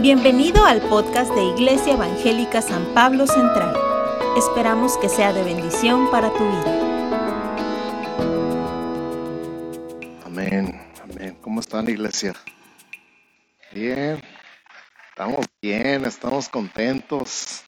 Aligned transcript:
Bienvenido 0.00 0.64
al 0.64 0.80
podcast 0.82 1.28
de 1.34 1.42
Iglesia 1.42 1.94
Evangélica 1.94 2.62
San 2.62 2.94
Pablo 2.94 3.26
Central. 3.26 3.76
Esperamos 4.36 4.96
que 4.98 5.08
sea 5.08 5.32
de 5.32 5.42
bendición 5.42 6.08
para 6.12 6.32
tu 6.32 6.38
vida. 6.38 6.78
Amén, 10.24 10.80
amén. 11.02 11.36
¿Cómo 11.40 11.58
están, 11.58 11.88
iglesia? 11.88 12.32
Bien, 13.72 14.22
estamos 15.10 15.44
bien, 15.60 16.04
estamos 16.04 16.48
contentos. 16.48 17.64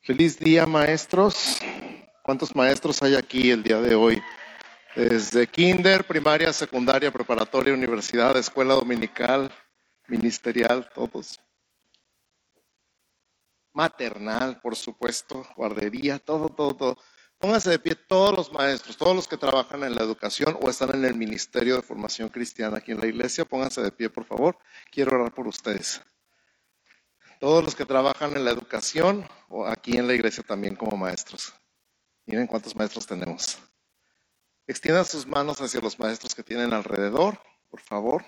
Feliz 0.00 0.38
día, 0.38 0.64
maestros. 0.64 1.60
¿Cuántos 2.22 2.56
maestros 2.56 3.02
hay 3.02 3.16
aquí 3.16 3.50
el 3.50 3.62
día 3.62 3.82
de 3.82 3.94
hoy? 3.94 4.22
Desde 4.98 5.46
kinder, 5.46 6.04
primaria, 6.04 6.52
secundaria, 6.52 7.12
preparatoria, 7.12 7.72
universidad, 7.72 8.36
escuela 8.36 8.74
dominical, 8.74 9.48
ministerial, 10.08 10.90
todos. 10.92 11.38
Maternal, 13.72 14.60
por 14.60 14.74
supuesto, 14.74 15.46
guardería, 15.54 16.18
todo, 16.18 16.48
todo, 16.48 16.74
todo. 16.74 16.98
Pónganse 17.38 17.70
de 17.70 17.78
pie 17.78 17.94
todos 17.94 18.36
los 18.36 18.52
maestros, 18.52 18.96
todos 18.96 19.14
los 19.14 19.28
que 19.28 19.36
trabajan 19.36 19.84
en 19.84 19.94
la 19.94 20.02
educación 20.02 20.58
o 20.60 20.68
están 20.68 20.92
en 20.92 21.04
el 21.04 21.14
Ministerio 21.14 21.76
de 21.76 21.82
Formación 21.82 22.28
Cristiana 22.28 22.78
aquí 22.78 22.90
en 22.90 22.98
la 22.98 23.06
iglesia. 23.06 23.44
Pónganse 23.44 23.80
de 23.80 23.92
pie, 23.92 24.10
por 24.10 24.24
favor. 24.24 24.58
Quiero 24.90 25.14
orar 25.14 25.32
por 25.32 25.46
ustedes. 25.46 26.02
Todos 27.38 27.62
los 27.62 27.76
que 27.76 27.86
trabajan 27.86 28.36
en 28.36 28.44
la 28.44 28.50
educación 28.50 29.24
o 29.48 29.64
aquí 29.64 29.96
en 29.96 30.08
la 30.08 30.14
iglesia 30.14 30.42
también 30.42 30.74
como 30.74 30.96
maestros. 30.96 31.54
Miren 32.26 32.48
cuántos 32.48 32.74
maestros 32.74 33.06
tenemos. 33.06 33.60
Extiendan 34.68 35.06
sus 35.06 35.26
manos 35.26 35.62
hacia 35.62 35.80
los 35.80 35.98
maestros 35.98 36.34
que 36.34 36.42
tienen 36.42 36.74
alrededor, 36.74 37.40
por 37.70 37.80
favor. 37.80 38.22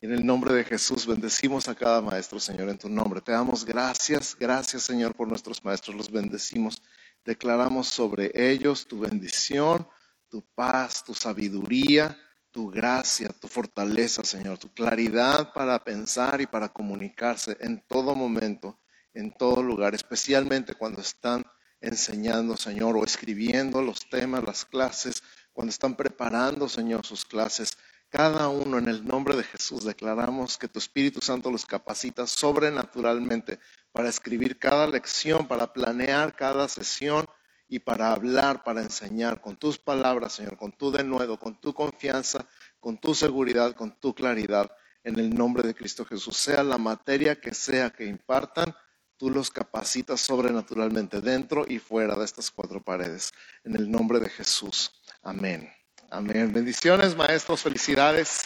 En 0.00 0.12
el 0.12 0.24
nombre 0.24 0.54
de 0.54 0.62
Jesús 0.62 1.08
bendecimos 1.08 1.66
a 1.66 1.74
cada 1.74 2.00
maestro, 2.00 2.38
Señor, 2.38 2.68
en 2.68 2.78
tu 2.78 2.88
nombre. 2.88 3.20
Te 3.20 3.32
damos 3.32 3.64
gracias, 3.64 4.36
gracias, 4.38 4.84
Señor, 4.84 5.16
por 5.16 5.26
nuestros 5.26 5.64
maestros. 5.64 5.96
Los 5.96 6.12
bendecimos. 6.12 6.80
Declaramos 7.24 7.88
sobre 7.88 8.30
ellos 8.32 8.86
tu 8.86 9.00
bendición, 9.00 9.88
tu 10.28 10.46
paz, 10.54 11.02
tu 11.02 11.14
sabiduría, 11.14 12.16
tu 12.52 12.70
gracia, 12.70 13.30
tu 13.40 13.48
fortaleza, 13.48 14.22
Señor, 14.22 14.58
tu 14.58 14.72
claridad 14.72 15.52
para 15.52 15.82
pensar 15.82 16.40
y 16.40 16.46
para 16.46 16.68
comunicarse 16.68 17.56
en 17.58 17.84
todo 17.88 18.14
momento, 18.14 18.78
en 19.14 19.32
todo 19.32 19.64
lugar, 19.64 19.96
especialmente 19.96 20.74
cuando 20.74 21.00
están 21.00 21.44
enseñando, 21.80 22.56
Señor, 22.56 22.96
o 22.96 23.04
escribiendo 23.04 23.82
los 23.82 24.08
temas, 24.08 24.44
las 24.44 24.64
clases, 24.64 25.22
cuando 25.52 25.70
están 25.70 25.96
preparando, 25.96 26.68
Señor, 26.68 27.04
sus 27.04 27.24
clases. 27.24 27.76
Cada 28.08 28.48
uno 28.48 28.78
en 28.78 28.88
el 28.88 29.06
nombre 29.06 29.36
de 29.36 29.44
Jesús 29.44 29.84
declaramos 29.84 30.58
que 30.58 30.68
tu 30.68 30.78
Espíritu 30.78 31.20
Santo 31.20 31.50
los 31.50 31.64
capacita 31.64 32.26
sobrenaturalmente 32.26 33.60
para 33.92 34.08
escribir 34.08 34.58
cada 34.58 34.86
lección, 34.86 35.46
para 35.46 35.72
planear 35.72 36.34
cada 36.34 36.68
sesión 36.68 37.26
y 37.68 37.78
para 37.78 38.12
hablar, 38.12 38.64
para 38.64 38.82
enseñar 38.82 39.40
con 39.40 39.56
tus 39.56 39.78
palabras, 39.78 40.32
Señor, 40.32 40.56
con 40.56 40.72
tu 40.72 40.90
denuedo, 40.90 41.38
con 41.38 41.60
tu 41.60 41.72
confianza, 41.72 42.44
con 42.80 42.98
tu 42.98 43.14
seguridad, 43.14 43.76
con 43.76 43.92
tu 43.92 44.12
claridad, 44.12 44.70
en 45.04 45.18
el 45.18 45.32
nombre 45.32 45.62
de 45.62 45.74
Cristo 45.74 46.04
Jesús. 46.04 46.36
Sea 46.36 46.64
la 46.64 46.78
materia 46.78 47.40
que 47.40 47.54
sea 47.54 47.90
que 47.90 48.06
impartan, 48.06 48.74
tú 49.20 49.28
los 49.28 49.50
capacitas 49.50 50.18
sobrenaturalmente 50.22 51.20
dentro 51.20 51.66
y 51.68 51.78
fuera 51.78 52.16
de 52.16 52.24
estas 52.24 52.50
cuatro 52.50 52.82
paredes. 52.82 53.34
En 53.64 53.76
el 53.76 53.90
nombre 53.90 54.18
de 54.18 54.30
Jesús. 54.30 54.90
Amén. 55.22 55.70
Amén. 56.10 56.50
Bendiciones, 56.50 57.14
maestros. 57.14 57.60
Felicidades. 57.60 58.44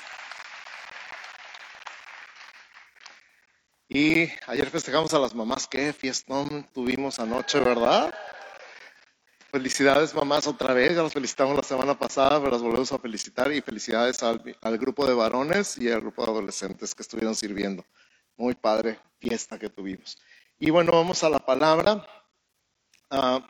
Y 3.89 4.29
ayer 4.49 4.69
festejamos 4.69 5.15
a 5.15 5.21
las 5.21 5.33
mamás. 5.33 5.69
Qué 5.69 5.93
fiestón 5.93 6.69
tuvimos 6.75 7.21
anoche, 7.21 7.61
¿verdad? 7.61 8.13
Felicidades, 9.53 10.13
mamás, 10.13 10.49
otra 10.49 10.75
vez. 10.75 10.97
Ya 10.97 11.05
las 11.05 11.13
felicitamos 11.13 11.57
la 11.57 11.63
semana 11.63 11.97
pasada, 11.97 12.41
pero 12.41 12.51
las 12.51 12.63
volvemos 12.63 12.91
a 12.91 12.99
felicitar. 12.99 13.53
Y 13.53 13.61
felicidades 13.61 14.25
al, 14.25 14.43
al 14.61 14.79
grupo 14.79 15.07
de 15.07 15.15
varones 15.15 15.79
y 15.79 15.89
al 15.89 16.01
grupo 16.01 16.25
de 16.25 16.33
adolescentes 16.33 16.97
que 16.97 17.03
estuvieron 17.03 17.37
sirviendo. 17.37 17.85
Muy 18.37 18.57
padre 18.57 18.99
fiesta 19.21 19.57
que 19.57 19.71
tuvimos. 19.71 20.19
Y 20.59 20.71
bueno, 20.71 20.93
vamos 20.93 21.25
a 21.25 21.29
la 21.29 21.41
palabra. 21.41 22.07
Ah, 23.11 23.45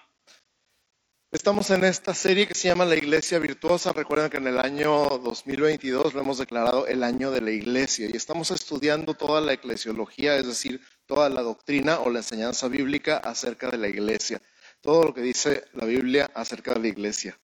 estamos 1.30 1.68
en 1.70 1.84
esta 1.84 2.14
serie 2.14 2.48
que 2.48 2.54
se 2.54 2.68
llama 2.68 2.86
La 2.86 2.96
Iglesia 2.96 3.38
Virtuosa. 3.38 3.92
Recuerden 3.92 4.30
que 4.30 4.38
en 4.38 4.46
el 4.46 4.58
año 4.58 5.18
2022 5.18 6.14
lo 6.14 6.20
hemos 6.20 6.38
declarado 6.38 6.86
el 6.86 7.02
año 7.02 7.30
de 7.30 7.42
la 7.42 7.50
Iglesia 7.50 8.08
y 8.10 8.16
estamos 8.16 8.50
estudiando 8.50 9.12
toda 9.14 9.42
la 9.42 9.52
eclesiología, 9.52 10.36
es 10.36 10.46
decir, 10.46 10.80
toda 11.04 11.28
la 11.28 11.42
doctrina 11.42 12.00
o 12.00 12.08
la 12.08 12.20
enseñanza 12.20 12.68
bíblica 12.68 13.18
acerca 13.18 13.70
de 13.70 13.78
la 13.78 13.88
Iglesia. 13.88 14.40
Todo 14.80 15.04
lo 15.04 15.14
que 15.14 15.20
dice 15.20 15.64
la 15.74 15.84
Biblia 15.84 16.30
acerca 16.34 16.72
de 16.72 16.80
la 16.80 16.88
Iglesia. 16.88 17.38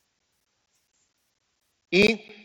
Y 1.91 2.41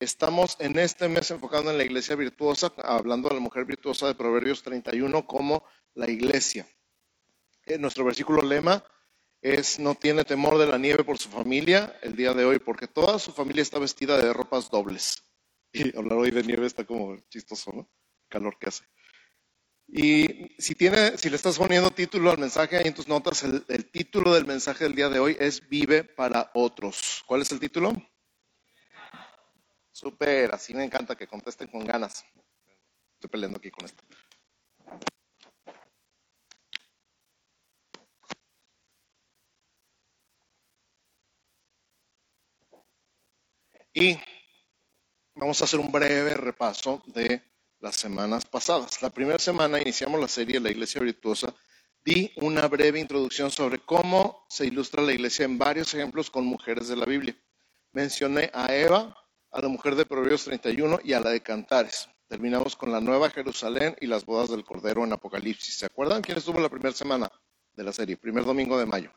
Estamos 0.00 0.56
en 0.60 0.78
este 0.78 1.08
mes 1.08 1.28
enfocando 1.32 1.72
en 1.72 1.78
la 1.78 1.82
iglesia 1.82 2.14
virtuosa, 2.14 2.72
hablando 2.84 3.28
de 3.28 3.34
la 3.34 3.40
mujer 3.40 3.64
virtuosa 3.64 4.06
de 4.06 4.14
Proverbios 4.14 4.62
31 4.62 5.26
como 5.26 5.64
la 5.94 6.10
iglesia. 6.10 6.66
Eh, 7.66 7.78
nuestro 7.78 8.04
versículo 8.04 8.42
lema 8.42 8.84
es 9.40 9.78
no 9.78 9.94
tiene 9.94 10.24
temor 10.24 10.58
de 10.58 10.66
la 10.66 10.78
nieve 10.78 11.04
por 11.04 11.18
su 11.18 11.28
familia 11.28 11.98
el 12.02 12.16
día 12.16 12.32
de 12.34 12.44
hoy, 12.44 12.58
porque 12.58 12.88
toda 12.88 13.18
su 13.18 13.32
familia 13.32 13.62
está 13.62 13.78
vestida 13.78 14.16
de 14.18 14.32
ropas 14.32 14.70
dobles. 14.70 15.24
Y 15.72 15.94
hablar 15.96 16.18
hoy 16.18 16.30
de 16.30 16.42
nieve 16.42 16.66
está 16.66 16.84
como 16.84 17.18
chistoso, 17.28 17.70
¿no? 17.72 17.90
calor 18.28 18.58
que 18.58 18.68
hace. 18.68 18.84
Y 19.86 20.54
si, 20.58 20.74
tiene, 20.74 21.16
si 21.16 21.30
le 21.30 21.36
estás 21.36 21.58
poniendo 21.58 21.90
título 21.90 22.30
al 22.30 22.38
mensaje 22.38 22.76
ahí 22.76 22.86
en 22.86 22.94
tus 22.94 23.08
notas, 23.08 23.42
el, 23.42 23.64
el 23.68 23.90
título 23.90 24.34
del 24.34 24.46
mensaje 24.46 24.84
del 24.84 24.94
día 24.94 25.08
de 25.08 25.18
hoy 25.18 25.36
es 25.40 25.66
Vive 25.68 26.04
para 26.04 26.50
otros. 26.54 27.22
¿Cuál 27.26 27.42
es 27.42 27.52
el 27.52 27.60
título? 27.60 27.92
Súper, 29.90 30.54
así 30.54 30.74
me 30.74 30.84
encanta 30.84 31.16
que 31.16 31.26
contesten 31.26 31.68
con 31.68 31.84
ganas. 31.84 32.24
Estoy 33.14 33.30
peleando 33.30 33.58
aquí 33.58 33.70
con 33.70 33.84
esto. 33.84 34.04
Y 44.00 44.16
vamos 45.34 45.60
a 45.60 45.64
hacer 45.64 45.80
un 45.80 45.90
breve 45.90 46.32
repaso 46.34 47.02
de 47.06 47.42
las 47.80 47.96
semanas 47.96 48.46
pasadas. 48.46 49.02
La 49.02 49.10
primera 49.10 49.40
semana 49.40 49.80
iniciamos 49.80 50.20
la 50.20 50.28
serie 50.28 50.60
La 50.60 50.70
Iglesia 50.70 51.00
Virtuosa. 51.00 51.52
Di 52.04 52.32
una 52.36 52.68
breve 52.68 53.00
introducción 53.00 53.50
sobre 53.50 53.80
cómo 53.80 54.46
se 54.48 54.66
ilustra 54.66 55.02
la 55.02 55.12
iglesia 55.12 55.46
en 55.46 55.58
varios 55.58 55.92
ejemplos 55.94 56.30
con 56.30 56.46
mujeres 56.46 56.86
de 56.86 56.94
la 56.94 57.06
Biblia. 57.06 57.36
Mencioné 57.90 58.52
a 58.54 58.72
Eva, 58.72 59.16
a 59.50 59.60
la 59.60 59.66
mujer 59.66 59.96
de 59.96 60.06
Proverbios 60.06 60.44
31 60.44 61.00
y 61.02 61.14
a 61.14 61.18
la 61.18 61.30
de 61.30 61.42
Cantares. 61.42 62.08
Terminamos 62.28 62.76
con 62.76 62.92
la 62.92 63.00
Nueva 63.00 63.30
Jerusalén 63.30 63.96
y 64.00 64.06
las 64.06 64.24
bodas 64.24 64.48
del 64.48 64.62
Cordero 64.62 65.02
en 65.02 65.12
Apocalipsis. 65.12 65.76
¿Se 65.76 65.86
acuerdan 65.86 66.22
quién 66.22 66.38
estuvo 66.38 66.60
la 66.60 66.68
primera 66.68 66.94
semana 66.94 67.28
de 67.72 67.82
la 67.82 67.92
serie? 67.92 68.16
Primer 68.16 68.44
domingo 68.44 68.78
de 68.78 68.86
mayo. 68.86 69.12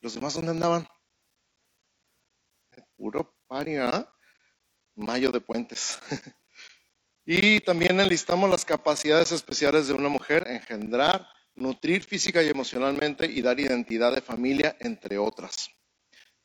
¿Los 0.00 0.14
demás 0.14 0.34
dónde 0.34 0.50
andaban? 0.50 0.88
Puro 2.96 3.35
paria. 3.46 4.08
Mayo 4.94 5.30
de 5.30 5.40
puentes. 5.40 5.98
y 7.26 7.60
también 7.60 8.00
enlistamos 8.00 8.48
las 8.48 8.64
capacidades 8.64 9.32
especiales 9.32 9.88
de 9.88 9.94
una 9.94 10.08
mujer, 10.08 10.46
engendrar, 10.48 11.28
nutrir 11.54 12.02
física 12.02 12.42
y 12.42 12.48
emocionalmente 12.48 13.26
y 13.26 13.42
dar 13.42 13.60
identidad 13.60 14.14
de 14.14 14.22
familia, 14.22 14.76
entre 14.80 15.18
otras. 15.18 15.68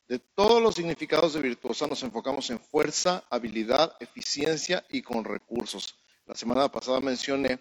De 0.06 0.18
todos 0.18 0.60
los 0.60 0.74
significados 0.74 1.32
de 1.32 1.40
virtuosa 1.40 1.86
nos 1.86 2.02
enfocamos 2.02 2.50
en 2.50 2.60
fuerza, 2.60 3.24
habilidad, 3.30 3.96
eficiencia 4.00 4.84
y 4.90 5.00
con 5.00 5.24
recursos. 5.24 5.94
La 6.26 6.34
semana 6.34 6.70
pasada 6.70 7.00
mencioné 7.00 7.58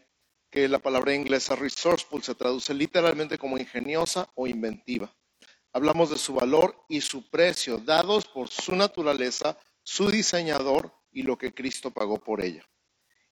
que 0.49 0.67
la 0.67 0.79
palabra 0.79 1.13
inglesa 1.13 1.55
resourceful 1.55 2.21
se 2.21 2.35
traduce 2.35 2.73
literalmente 2.73 3.37
como 3.37 3.57
ingeniosa 3.57 4.29
o 4.35 4.47
inventiva. 4.47 5.15
Hablamos 5.73 6.09
de 6.09 6.17
su 6.17 6.33
valor 6.33 6.83
y 6.89 7.01
su 7.01 7.29
precio, 7.29 7.77
dados 7.77 8.25
por 8.25 8.49
su 8.49 8.75
naturaleza, 8.75 9.57
su 9.83 10.09
diseñador 10.09 10.93
y 11.11 11.23
lo 11.23 11.37
que 11.37 11.53
Cristo 11.53 11.91
pagó 11.91 12.17
por 12.17 12.43
ella. 12.43 12.67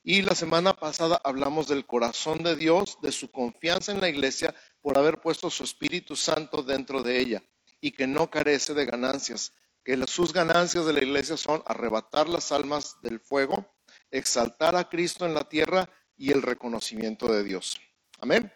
Y 0.03 0.21
la 0.21 0.33
semana 0.33 0.73
pasada 0.73 1.19
hablamos 1.23 1.67
del 1.67 1.85
corazón 1.85 2.41
de 2.43 2.55
Dios, 2.55 2.97
de 3.01 3.11
su 3.11 3.29
confianza 3.29 3.91
en 3.91 3.99
la 3.99 4.09
iglesia 4.09 4.55
por 4.81 4.97
haber 4.97 5.19
puesto 5.19 5.49
su 5.49 5.63
Espíritu 5.63 6.15
Santo 6.15 6.63
dentro 6.63 7.03
de 7.03 7.19
ella 7.19 7.43
y 7.81 7.91
que 7.91 8.07
no 8.07 8.29
carece 8.29 8.73
de 8.73 8.85
ganancias, 8.85 9.53
que 9.83 9.97
sus 10.07 10.31
ganancias 10.31 10.85
de 10.85 10.93
la 10.93 11.03
iglesia 11.03 11.35
son 11.35 11.61
arrebatar 11.65 12.29
las 12.29 12.51
almas 12.51 12.97
del 13.01 13.19
fuego, 13.19 13.65
exaltar 14.11 14.75
a 14.75 14.87
Cristo 14.87 15.25
en 15.25 15.33
la 15.33 15.47
tierra 15.47 15.89
y 16.15 16.31
el 16.31 16.41
reconocimiento 16.41 17.31
de 17.31 17.43
Dios. 17.43 17.79
Amén. 18.19 18.51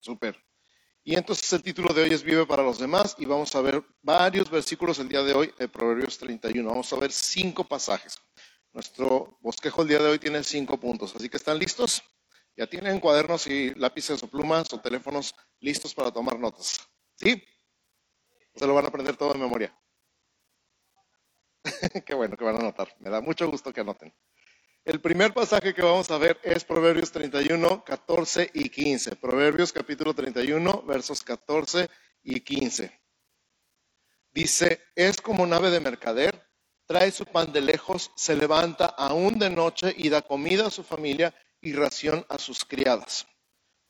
Súper. 0.00 0.45
Y 1.08 1.14
entonces 1.14 1.52
el 1.52 1.62
título 1.62 1.94
de 1.94 2.02
hoy 2.02 2.12
es 2.12 2.24
Vive 2.24 2.46
para 2.46 2.64
los 2.64 2.80
demás 2.80 3.14
y 3.16 3.26
vamos 3.26 3.54
a 3.54 3.60
ver 3.60 3.80
varios 4.02 4.50
versículos 4.50 4.98
el 4.98 5.08
día 5.08 5.22
de 5.22 5.34
hoy 5.34 5.54
de 5.56 5.68
Proverbios 5.68 6.18
31. 6.18 6.68
Vamos 6.68 6.92
a 6.92 6.96
ver 6.96 7.12
cinco 7.12 7.62
pasajes. 7.62 8.18
Nuestro 8.72 9.38
bosquejo 9.40 9.82
el 9.82 9.88
día 9.88 10.00
de 10.00 10.08
hoy 10.08 10.18
tiene 10.18 10.42
cinco 10.42 10.80
puntos, 10.80 11.14
así 11.14 11.28
que 11.28 11.36
¿están 11.36 11.60
listos? 11.60 12.02
¿Ya 12.56 12.66
tienen 12.66 12.98
cuadernos 12.98 13.46
y 13.46 13.72
lápices 13.76 14.20
o 14.24 14.26
plumas 14.26 14.72
o 14.72 14.80
teléfonos 14.80 15.32
listos 15.60 15.94
para 15.94 16.10
tomar 16.10 16.40
notas? 16.40 16.80
¿Sí? 17.14 17.40
Se 18.56 18.66
lo 18.66 18.74
van 18.74 18.86
a 18.86 18.88
aprender 18.88 19.16
todo 19.16 19.32
de 19.32 19.38
memoria. 19.38 19.78
Qué 22.04 22.16
bueno 22.16 22.36
que 22.36 22.44
van 22.44 22.56
a 22.56 22.58
anotar. 22.58 22.92
Me 22.98 23.10
da 23.10 23.20
mucho 23.20 23.48
gusto 23.48 23.72
que 23.72 23.80
anoten. 23.82 24.12
El 24.86 25.00
primer 25.00 25.34
pasaje 25.34 25.74
que 25.74 25.82
vamos 25.82 26.10
a 26.10 26.16
ver 26.16 26.38
es 26.42 26.64
Proverbios 26.64 27.12
31, 27.12 27.84
14 27.84 28.50
y 28.54 28.70
15. 28.70 29.16
Proverbios 29.16 29.72
capítulo 29.72 30.14
31, 30.14 30.84
versos 30.86 31.22
14 31.22 31.90
y 32.22 32.40
15. 32.40 32.98
Dice, 34.32 34.80
es 34.94 35.20
como 35.20 35.44
nave 35.44 35.70
de 35.70 35.80
mercader 35.80 36.46
trae 36.86 37.10
su 37.10 37.26
pan 37.26 37.52
de 37.52 37.60
lejos, 37.60 38.12
se 38.14 38.36
levanta 38.36 38.86
aún 38.86 39.38
de 39.38 39.50
noche 39.50 39.92
y 39.96 40.08
da 40.08 40.22
comida 40.22 40.68
a 40.68 40.70
su 40.70 40.84
familia 40.84 41.34
y 41.60 41.72
ración 41.72 42.24
a 42.28 42.38
sus 42.38 42.64
criadas. 42.64 43.26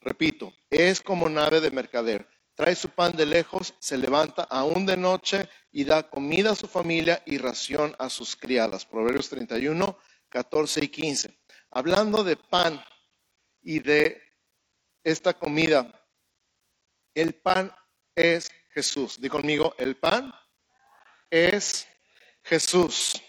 Repito, 0.01 0.53
es 0.71 1.01
como 1.03 1.29
nave 1.29 1.61
de 1.61 1.71
mercader. 1.71 2.27
Trae 2.55 2.75
su 2.75 2.89
pan 2.89 3.15
de 3.15 3.27
lejos, 3.27 3.75
se 3.81 3.99
levanta 3.99 4.45
aún 4.45 4.87
de 4.87 4.97
noche 4.97 5.47
y 5.71 5.85
da 5.85 6.09
comida 6.09 6.53
a 6.53 6.57
su 6.57 6.67
familia 6.67 7.23
y 7.27 7.37
ración 7.37 7.95
a 7.99 8.09
sus 8.09 8.35
criadas. 8.35 8.87
Proverbios 8.87 9.29
31, 9.29 9.85
14 9.87 10.16
y 10.77 10.89
15. 10.89 11.39
Hablando 11.71 12.25
de 12.25 12.37
pan 12.37 12.83
y 13.63 13.81
de 13.81 14.21
esta 15.05 15.35
comida, 15.35 15.93
el 17.15 17.35
pan 17.35 17.75
es 18.15 18.51
Jesús. 18.71 19.21
Di 19.21 19.29
conmigo, 19.29 19.75
el 19.79 19.97
pan 19.97 20.33
es 21.31 21.87
Jesús. 22.43 23.21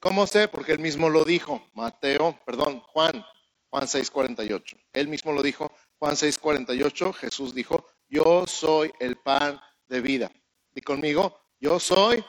¿Cómo 0.00 0.26
sé? 0.26 0.48
Porque 0.48 0.72
él 0.72 0.78
mismo 0.78 1.08
lo 1.08 1.24
dijo. 1.24 1.68
Mateo, 1.74 2.38
perdón, 2.46 2.80
Juan, 2.80 3.24
Juan 3.70 3.84
6:48. 3.86 4.76
Él 4.92 5.08
mismo 5.08 5.32
lo 5.32 5.42
dijo. 5.42 5.72
Juan 5.98 6.14
6:48, 6.14 7.12
Jesús 7.12 7.54
dijo, 7.54 7.84
yo 8.08 8.46
soy 8.46 8.92
el 9.00 9.16
pan 9.16 9.60
de 9.88 10.00
vida. 10.00 10.30
Y 10.74 10.80
conmigo, 10.80 11.38
yo 11.60 11.80
soy 11.80 12.24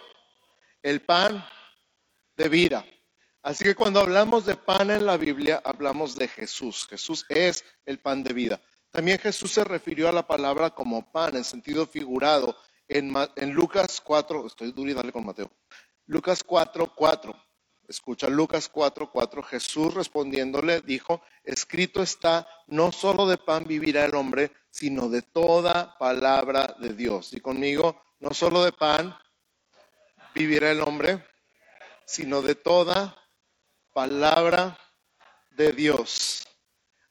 el 0.81 1.01
pan 1.01 1.45
de 2.35 2.49
vida. 2.49 2.85
Así 3.41 3.63
que 3.63 3.75
cuando 3.75 4.01
hablamos 4.01 4.45
de 4.45 4.55
pan 4.55 4.91
en 4.91 5.05
la 5.05 5.15
Biblia, 5.15 5.61
hablamos 5.63 6.15
de 6.15 6.27
Jesús. 6.27 6.87
Jesús 6.89 7.25
es 7.29 7.63
el 7.85 7.99
pan 7.99 8.23
de 8.23 8.33
vida. 8.33 8.61
También 8.91 9.19
Jesús 9.19 9.51
se 9.51 9.63
refirió 9.63 10.09
a 10.09 10.11
la 10.11 10.27
palabra 10.27 10.71
como 10.71 11.09
pan 11.11 11.37
en 11.37 11.43
sentido 11.43 11.85
figurado 11.85 12.57
en, 12.89 13.13
Lucas 13.53 14.01
4, 14.01 14.47
estoy 14.47 14.71
duro 14.71 14.89
y 14.89 14.93
dale 14.93 15.11
con 15.11 15.25
Mateo. 15.25 15.51
Lucas 16.07 16.43
4, 16.43 16.93
4. 16.95 17.35
Escucha 17.87 18.27
Lucas 18.27 18.67
4, 18.67 19.11
4. 19.11 19.43
Jesús 19.43 19.93
respondiéndole 19.93 20.81
dijo, 20.81 21.21
escrito 21.43 22.01
está, 22.01 22.47
no 22.67 22.91
solo 22.91 23.27
de 23.27 23.37
pan 23.37 23.65
vivirá 23.65 24.05
el 24.05 24.15
hombre, 24.15 24.51
sino 24.69 25.07
de 25.07 25.21
toda 25.21 25.97
palabra 25.97 26.75
de 26.79 26.93
Dios. 26.93 27.33
Y 27.33 27.39
conmigo, 27.39 28.01
no 28.19 28.33
solo 28.33 28.63
de 28.63 28.71
pan 28.71 29.15
vivirá 30.33 30.71
el 30.71 30.81
hombre, 30.81 31.23
sino 32.05 32.41
de 32.41 32.55
toda 32.55 33.15
palabra 33.93 34.77
de 35.51 35.71
Dios. 35.71 36.45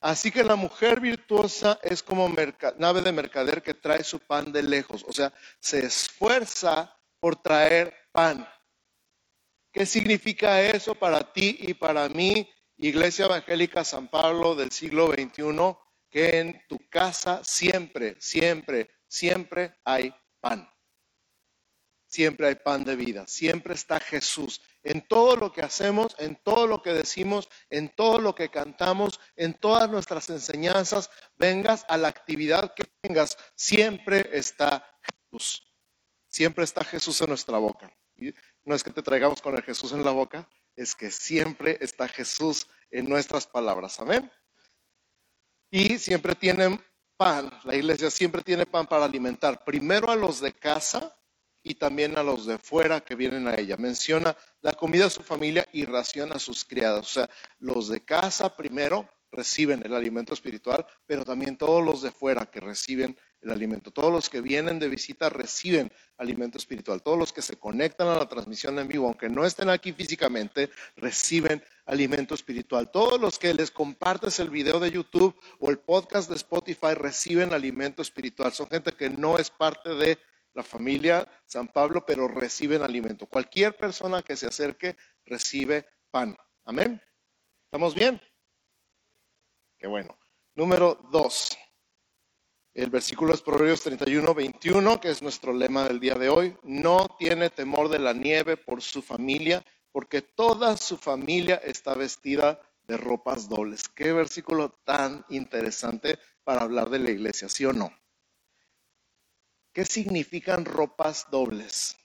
Así 0.00 0.30
que 0.30 0.44
la 0.44 0.54
mujer 0.54 1.00
virtuosa 1.00 1.78
es 1.82 2.02
como 2.02 2.32
nave 2.78 3.00
de 3.00 3.12
mercader 3.12 3.62
que 3.62 3.74
trae 3.74 4.04
su 4.04 4.20
pan 4.20 4.52
de 4.52 4.62
lejos, 4.62 5.04
o 5.06 5.12
sea, 5.12 5.32
se 5.58 5.84
esfuerza 5.84 6.96
por 7.18 7.36
traer 7.42 7.94
pan. 8.12 8.48
¿Qué 9.72 9.84
significa 9.84 10.62
eso 10.62 10.94
para 10.94 11.32
ti 11.32 11.56
y 11.60 11.74
para 11.74 12.08
mí, 12.08 12.48
Iglesia 12.76 13.26
Evangélica 13.26 13.84
San 13.84 14.08
Pablo 14.08 14.54
del 14.54 14.70
siglo 14.70 15.08
XXI? 15.08 15.76
Que 16.08 16.38
en 16.38 16.62
tu 16.68 16.78
casa 16.88 17.42
siempre, 17.44 18.16
siempre, 18.20 18.88
siempre 19.08 19.74
hay 19.84 20.14
pan. 20.40 20.68
Siempre 22.08 22.48
hay 22.48 22.54
pan 22.56 22.84
de 22.84 22.96
vida, 22.96 23.26
siempre 23.28 23.74
está 23.74 24.00
Jesús. 24.00 24.60
En 24.82 25.06
todo 25.06 25.36
lo 25.36 25.52
que 25.52 25.62
hacemos, 25.62 26.16
en 26.18 26.36
todo 26.36 26.66
lo 26.66 26.82
que 26.82 26.92
decimos, 26.92 27.48
en 27.70 27.90
todo 27.90 28.18
lo 28.18 28.34
que 28.34 28.48
cantamos, 28.48 29.20
en 29.36 29.54
todas 29.54 29.88
nuestras 29.88 30.28
enseñanzas, 30.30 31.10
vengas 31.36 31.84
a 31.88 31.96
la 31.96 32.08
actividad 32.08 32.74
que 32.74 32.84
vengas, 33.02 33.36
siempre 33.54 34.28
está 34.32 34.84
Jesús. 35.30 35.62
Siempre 36.26 36.64
está 36.64 36.82
Jesús 36.82 37.20
en 37.20 37.28
nuestra 37.28 37.58
boca 37.58 37.94
no 38.64 38.74
es 38.74 38.84
que 38.84 38.90
te 38.90 39.02
traigamos 39.02 39.40
con 39.40 39.56
el 39.56 39.62
Jesús 39.62 39.92
en 39.92 40.04
la 40.04 40.10
boca, 40.10 40.48
es 40.76 40.94
que 40.94 41.10
siempre 41.10 41.78
está 41.80 42.08
Jesús 42.08 42.66
en 42.90 43.08
nuestras 43.08 43.46
palabras. 43.46 43.98
Amén. 44.00 44.30
Y 45.70 45.98
siempre 45.98 46.34
tienen 46.34 46.80
pan, 47.16 47.50
la 47.64 47.74
iglesia 47.74 48.10
siempre 48.10 48.42
tiene 48.42 48.66
pan 48.66 48.86
para 48.86 49.04
alimentar, 49.04 49.64
primero 49.64 50.10
a 50.10 50.16
los 50.16 50.40
de 50.40 50.52
casa 50.52 51.17
y 51.62 51.74
también 51.74 52.16
a 52.18 52.22
los 52.22 52.46
de 52.46 52.58
fuera 52.58 53.00
que 53.00 53.14
vienen 53.14 53.48
a 53.48 53.54
ella. 53.54 53.76
Menciona 53.76 54.36
la 54.60 54.72
comida 54.72 55.06
a 55.06 55.10
su 55.10 55.22
familia 55.22 55.66
y 55.72 55.84
ración 55.84 56.32
a 56.32 56.38
sus 56.38 56.64
criados. 56.64 57.10
O 57.10 57.20
sea, 57.20 57.30
los 57.58 57.88
de 57.88 58.00
casa 58.00 58.56
primero 58.56 59.08
reciben 59.30 59.82
el 59.84 59.94
alimento 59.94 60.34
espiritual, 60.34 60.86
pero 61.06 61.24
también 61.24 61.56
todos 61.56 61.84
los 61.84 62.02
de 62.02 62.10
fuera 62.10 62.46
que 62.46 62.60
reciben 62.60 63.16
el 63.40 63.50
alimento. 63.50 63.90
Todos 63.90 64.12
los 64.12 64.28
que 64.28 64.40
vienen 64.40 64.78
de 64.78 64.88
visita 64.88 65.28
reciben 65.28 65.92
alimento 66.16 66.58
espiritual. 66.58 67.02
Todos 67.02 67.18
los 67.18 67.32
que 67.32 67.42
se 67.42 67.56
conectan 67.56 68.08
a 68.08 68.16
la 68.16 68.28
transmisión 68.28 68.78
en 68.78 68.88
vivo, 68.88 69.06
aunque 69.06 69.28
no 69.28 69.44
estén 69.44 69.70
aquí 69.70 69.92
físicamente, 69.92 70.70
reciben 70.96 71.62
alimento 71.86 72.34
espiritual. 72.34 72.90
Todos 72.90 73.20
los 73.20 73.38
que 73.38 73.54
les 73.54 73.70
compartes 73.70 74.40
el 74.40 74.50
video 74.50 74.80
de 74.80 74.90
YouTube 74.90 75.38
o 75.60 75.70
el 75.70 75.78
podcast 75.78 76.28
de 76.28 76.36
Spotify 76.36 76.94
reciben 76.94 77.52
alimento 77.52 78.02
espiritual. 78.02 78.52
Son 78.52 78.68
gente 78.68 78.92
que 78.92 79.10
no 79.10 79.38
es 79.38 79.50
parte 79.50 79.94
de 79.94 80.18
la 80.54 80.62
familia 80.62 81.26
San 81.44 81.68
Pablo, 81.68 82.04
pero 82.06 82.28
reciben 82.28 82.82
alimento. 82.82 83.26
Cualquier 83.26 83.76
persona 83.76 84.22
que 84.22 84.36
se 84.36 84.46
acerque 84.46 84.96
recibe 85.24 85.86
pan. 86.10 86.36
Amén. 86.64 87.00
¿Estamos 87.66 87.94
bien? 87.94 88.20
Qué 89.78 89.86
bueno. 89.86 90.18
Número 90.54 90.98
dos. 91.10 91.56
El 92.74 92.90
versículo 92.90 93.34
es 93.34 93.42
Proverbios 93.42 93.82
31, 93.82 94.34
21, 94.34 95.00
que 95.00 95.10
es 95.10 95.22
nuestro 95.22 95.52
lema 95.52 95.84
del 95.88 96.00
día 96.00 96.14
de 96.14 96.28
hoy. 96.28 96.56
No 96.62 97.08
tiene 97.18 97.50
temor 97.50 97.88
de 97.88 97.98
la 97.98 98.12
nieve 98.12 98.56
por 98.56 98.82
su 98.82 99.02
familia, 99.02 99.64
porque 99.92 100.22
toda 100.22 100.76
su 100.76 100.96
familia 100.96 101.56
está 101.56 101.94
vestida 101.94 102.60
de 102.86 102.96
ropas 102.96 103.48
dobles. 103.48 103.88
Qué 103.88 104.12
versículo 104.12 104.70
tan 104.84 105.24
interesante 105.28 106.18
para 106.44 106.62
hablar 106.62 106.88
de 106.88 107.00
la 107.00 107.10
iglesia, 107.10 107.48
¿sí 107.48 107.64
o 107.64 107.72
no? 107.72 107.92
¿Qué 109.78 109.84
significan 109.84 110.64
ropas 110.64 111.28
dobles? 111.30 111.96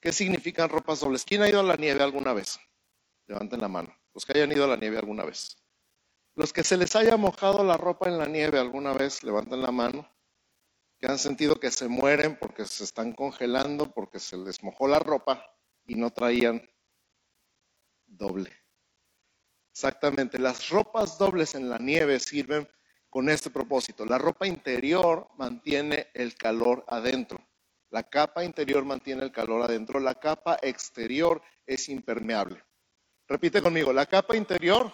¿Qué 0.00 0.12
significan 0.12 0.68
ropas 0.68 1.00
dobles? 1.00 1.24
¿Quién 1.24 1.42
ha 1.42 1.48
ido 1.48 1.58
a 1.58 1.64
la 1.64 1.74
nieve 1.74 2.00
alguna 2.00 2.32
vez? 2.32 2.60
Levanten 3.26 3.60
la 3.60 3.66
mano. 3.66 3.92
Los 4.14 4.24
que 4.24 4.38
hayan 4.38 4.52
ido 4.52 4.62
a 4.62 4.68
la 4.68 4.76
nieve 4.76 4.98
alguna 4.98 5.24
vez. 5.24 5.56
Los 6.36 6.52
que 6.52 6.62
se 6.62 6.76
les 6.76 6.94
haya 6.94 7.16
mojado 7.16 7.64
la 7.64 7.76
ropa 7.76 8.08
en 8.08 8.18
la 8.18 8.26
nieve 8.26 8.60
alguna 8.60 8.92
vez, 8.92 9.24
levanten 9.24 9.62
la 9.62 9.72
mano, 9.72 10.08
que 11.00 11.08
han 11.08 11.18
sentido 11.18 11.56
que 11.56 11.72
se 11.72 11.88
mueren 11.88 12.38
porque 12.38 12.66
se 12.66 12.84
están 12.84 13.14
congelando, 13.14 13.92
porque 13.92 14.20
se 14.20 14.36
les 14.36 14.62
mojó 14.62 14.86
la 14.86 15.00
ropa 15.00 15.44
y 15.84 15.96
no 15.96 16.12
traían 16.12 16.62
doble. 18.06 18.52
Exactamente, 19.72 20.38
las 20.38 20.68
ropas 20.68 21.18
dobles 21.18 21.56
en 21.56 21.68
la 21.68 21.78
nieve 21.78 22.20
sirven 22.20 22.68
con 23.12 23.28
este 23.28 23.50
propósito. 23.50 24.06
La 24.06 24.16
ropa 24.16 24.46
interior 24.46 25.28
mantiene 25.36 26.08
el 26.14 26.34
calor 26.34 26.82
adentro. 26.88 27.46
La 27.90 28.04
capa 28.04 28.42
interior 28.42 28.86
mantiene 28.86 29.22
el 29.22 29.30
calor 29.30 29.60
adentro. 29.60 30.00
La 30.00 30.14
capa 30.14 30.58
exterior 30.62 31.42
es 31.66 31.90
impermeable. 31.90 32.64
Repite 33.28 33.60
conmigo, 33.60 33.92
la 33.92 34.06
capa 34.06 34.34
interior 34.34 34.90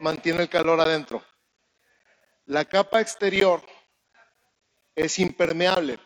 mantiene 0.00 0.42
el 0.42 0.50
calor 0.50 0.78
adentro. 0.82 1.24
La 2.44 2.66
capa 2.66 3.00
exterior 3.00 3.62
es 4.94 5.18
impermeable. 5.18 5.98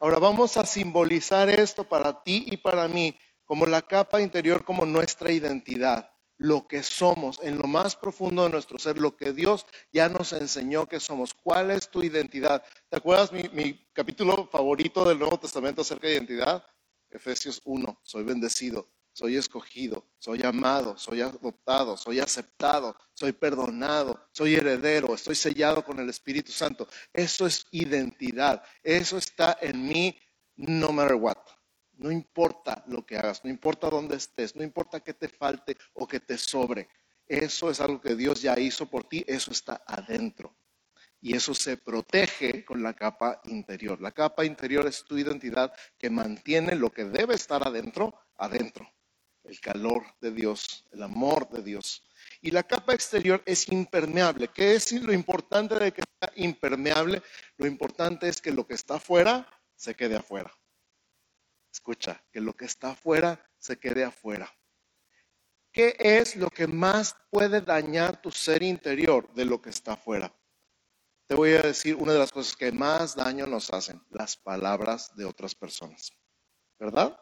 Ahora 0.00 0.18
vamos 0.18 0.56
a 0.56 0.66
simbolizar 0.66 1.48
esto 1.48 1.84
para 1.84 2.24
ti 2.24 2.44
y 2.50 2.56
para 2.56 2.88
mí 2.88 3.16
como 3.44 3.66
la 3.66 3.82
capa 3.82 4.20
interior, 4.20 4.64
como 4.64 4.84
nuestra 4.84 5.30
identidad, 5.30 6.10
lo 6.38 6.66
que 6.66 6.82
somos 6.82 7.40
en 7.42 7.58
lo 7.58 7.66
más 7.66 7.96
profundo 7.96 8.44
de 8.44 8.50
nuestro 8.50 8.78
ser, 8.78 8.98
lo 8.98 9.16
que 9.16 9.32
Dios 9.32 9.66
ya 9.92 10.08
nos 10.08 10.32
enseñó 10.32 10.86
que 10.86 11.00
somos. 11.00 11.34
¿Cuál 11.34 11.70
es 11.70 11.88
tu 11.90 12.02
identidad? 12.02 12.62
¿Te 12.88 12.96
acuerdas 12.96 13.32
mi, 13.32 13.48
mi 13.52 13.86
capítulo 13.92 14.48
favorito 14.50 15.08
del 15.08 15.18
Nuevo 15.18 15.38
Testamento 15.38 15.82
acerca 15.82 16.08
de 16.08 16.14
identidad? 16.14 16.64
Efesios 17.10 17.60
1, 17.64 18.00
soy 18.02 18.24
bendecido 18.24 18.88
soy 19.16 19.38
escogido, 19.38 20.06
soy 20.18 20.42
amado, 20.42 20.98
soy 20.98 21.22
adoptado, 21.22 21.96
soy 21.96 22.20
aceptado, 22.20 22.94
soy 23.14 23.32
perdonado, 23.32 24.28
soy 24.30 24.56
heredero, 24.56 25.14
estoy 25.14 25.34
sellado 25.34 25.82
con 25.82 25.98
el 25.98 26.10
Espíritu 26.10 26.52
Santo. 26.52 26.86
Eso 27.14 27.46
es 27.46 27.66
identidad, 27.70 28.62
eso 28.82 29.16
está 29.16 29.56
en 29.62 29.88
mí 29.88 30.18
no 30.56 30.92
matter 30.92 31.14
what. 31.14 31.38
No 31.96 32.10
importa 32.10 32.84
lo 32.88 33.04
que 33.04 33.16
hagas, 33.16 33.44
no 33.44 33.50
importa 33.50 33.88
dónde 33.88 34.16
estés, 34.16 34.54
no 34.54 34.62
importa 34.62 35.00
que 35.00 35.14
te 35.14 35.28
falte 35.28 35.76
o 35.94 36.06
que 36.06 36.20
te 36.20 36.36
sobre. 36.36 36.88
Eso 37.26 37.70
es 37.70 37.80
algo 37.80 38.00
que 38.00 38.14
Dios 38.14 38.42
ya 38.42 38.58
hizo 38.58 38.86
por 38.86 39.04
ti, 39.04 39.24
eso 39.26 39.50
está 39.50 39.82
adentro. 39.86 40.54
Y 41.20 41.34
eso 41.34 41.54
se 41.54 41.76
protege 41.76 42.64
con 42.64 42.82
la 42.82 42.94
capa 42.94 43.40
interior. 43.44 44.00
La 44.00 44.12
capa 44.12 44.44
interior 44.44 44.86
es 44.86 45.04
tu 45.04 45.16
identidad 45.16 45.72
que 45.98 46.10
mantiene 46.10 46.76
lo 46.76 46.92
que 46.92 47.04
debe 47.04 47.34
estar 47.34 47.66
adentro, 47.66 48.14
adentro. 48.36 48.88
El 49.42 49.58
calor 49.60 50.04
de 50.20 50.32
Dios, 50.32 50.86
el 50.92 51.02
amor 51.02 51.48
de 51.48 51.62
Dios. 51.62 52.02
Y 52.42 52.50
la 52.50 52.62
capa 52.62 52.94
exterior 52.94 53.42
es 53.46 53.68
impermeable. 53.68 54.48
¿Qué 54.48 54.74
es 54.74 54.92
lo 54.92 55.12
importante 55.12 55.76
de 55.76 55.92
que 55.92 56.02
sea 56.20 56.32
impermeable? 56.36 57.22
Lo 57.56 57.66
importante 57.66 58.28
es 58.28 58.40
que 58.40 58.52
lo 58.52 58.66
que 58.66 58.74
está 58.74 58.96
afuera 58.96 59.48
se 59.74 59.94
quede 59.94 60.16
afuera. 60.16 60.52
Escucha, 61.76 62.24
que 62.32 62.40
lo 62.40 62.54
que 62.54 62.64
está 62.64 62.92
afuera 62.92 63.38
se 63.58 63.78
quede 63.78 64.02
afuera. 64.02 64.50
¿Qué 65.70 65.94
es 65.98 66.34
lo 66.34 66.48
que 66.48 66.66
más 66.66 67.14
puede 67.30 67.60
dañar 67.60 68.22
tu 68.22 68.30
ser 68.30 68.62
interior 68.62 69.30
de 69.34 69.44
lo 69.44 69.60
que 69.60 69.68
está 69.68 69.92
afuera? 69.92 70.34
Te 71.26 71.34
voy 71.34 71.50
a 71.50 71.60
decir 71.60 71.94
una 71.96 72.14
de 72.14 72.18
las 72.18 72.32
cosas 72.32 72.56
que 72.56 72.72
más 72.72 73.14
daño 73.14 73.46
nos 73.46 73.70
hacen, 73.74 74.02
las 74.08 74.38
palabras 74.38 75.14
de 75.16 75.26
otras 75.26 75.54
personas. 75.54 76.14
¿Verdad? 76.78 77.20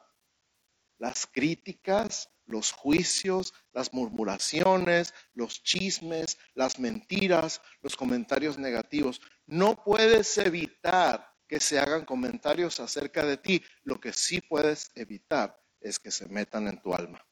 Las 0.99 1.27
críticas, 1.27 2.31
los 2.47 2.71
juicios, 2.71 3.53
las 3.73 3.93
murmuraciones, 3.93 5.15
los 5.33 5.65
chismes, 5.65 6.39
las 6.55 6.79
mentiras, 6.79 7.61
los 7.81 7.97
comentarios 7.97 8.57
negativos. 8.57 9.21
No 9.47 9.83
puedes 9.83 10.39
evitar 10.39 11.34
que 11.47 11.61
se 11.61 11.79
hagan 11.79 12.05
comentarios 12.05 12.81
acerca 12.81 13.25
de 13.25 13.37
ti. 13.37 13.63
Lo 13.83 14.01
que 14.01 14.13
sí 14.13 14.41
puedes 14.41 14.91
evitar 14.95 15.61
es 15.81 15.99
que 15.99 16.11
se 16.11 16.27
metan 16.27 16.69
en 16.69 16.81
tu 16.81 16.95
alma. 16.95 17.25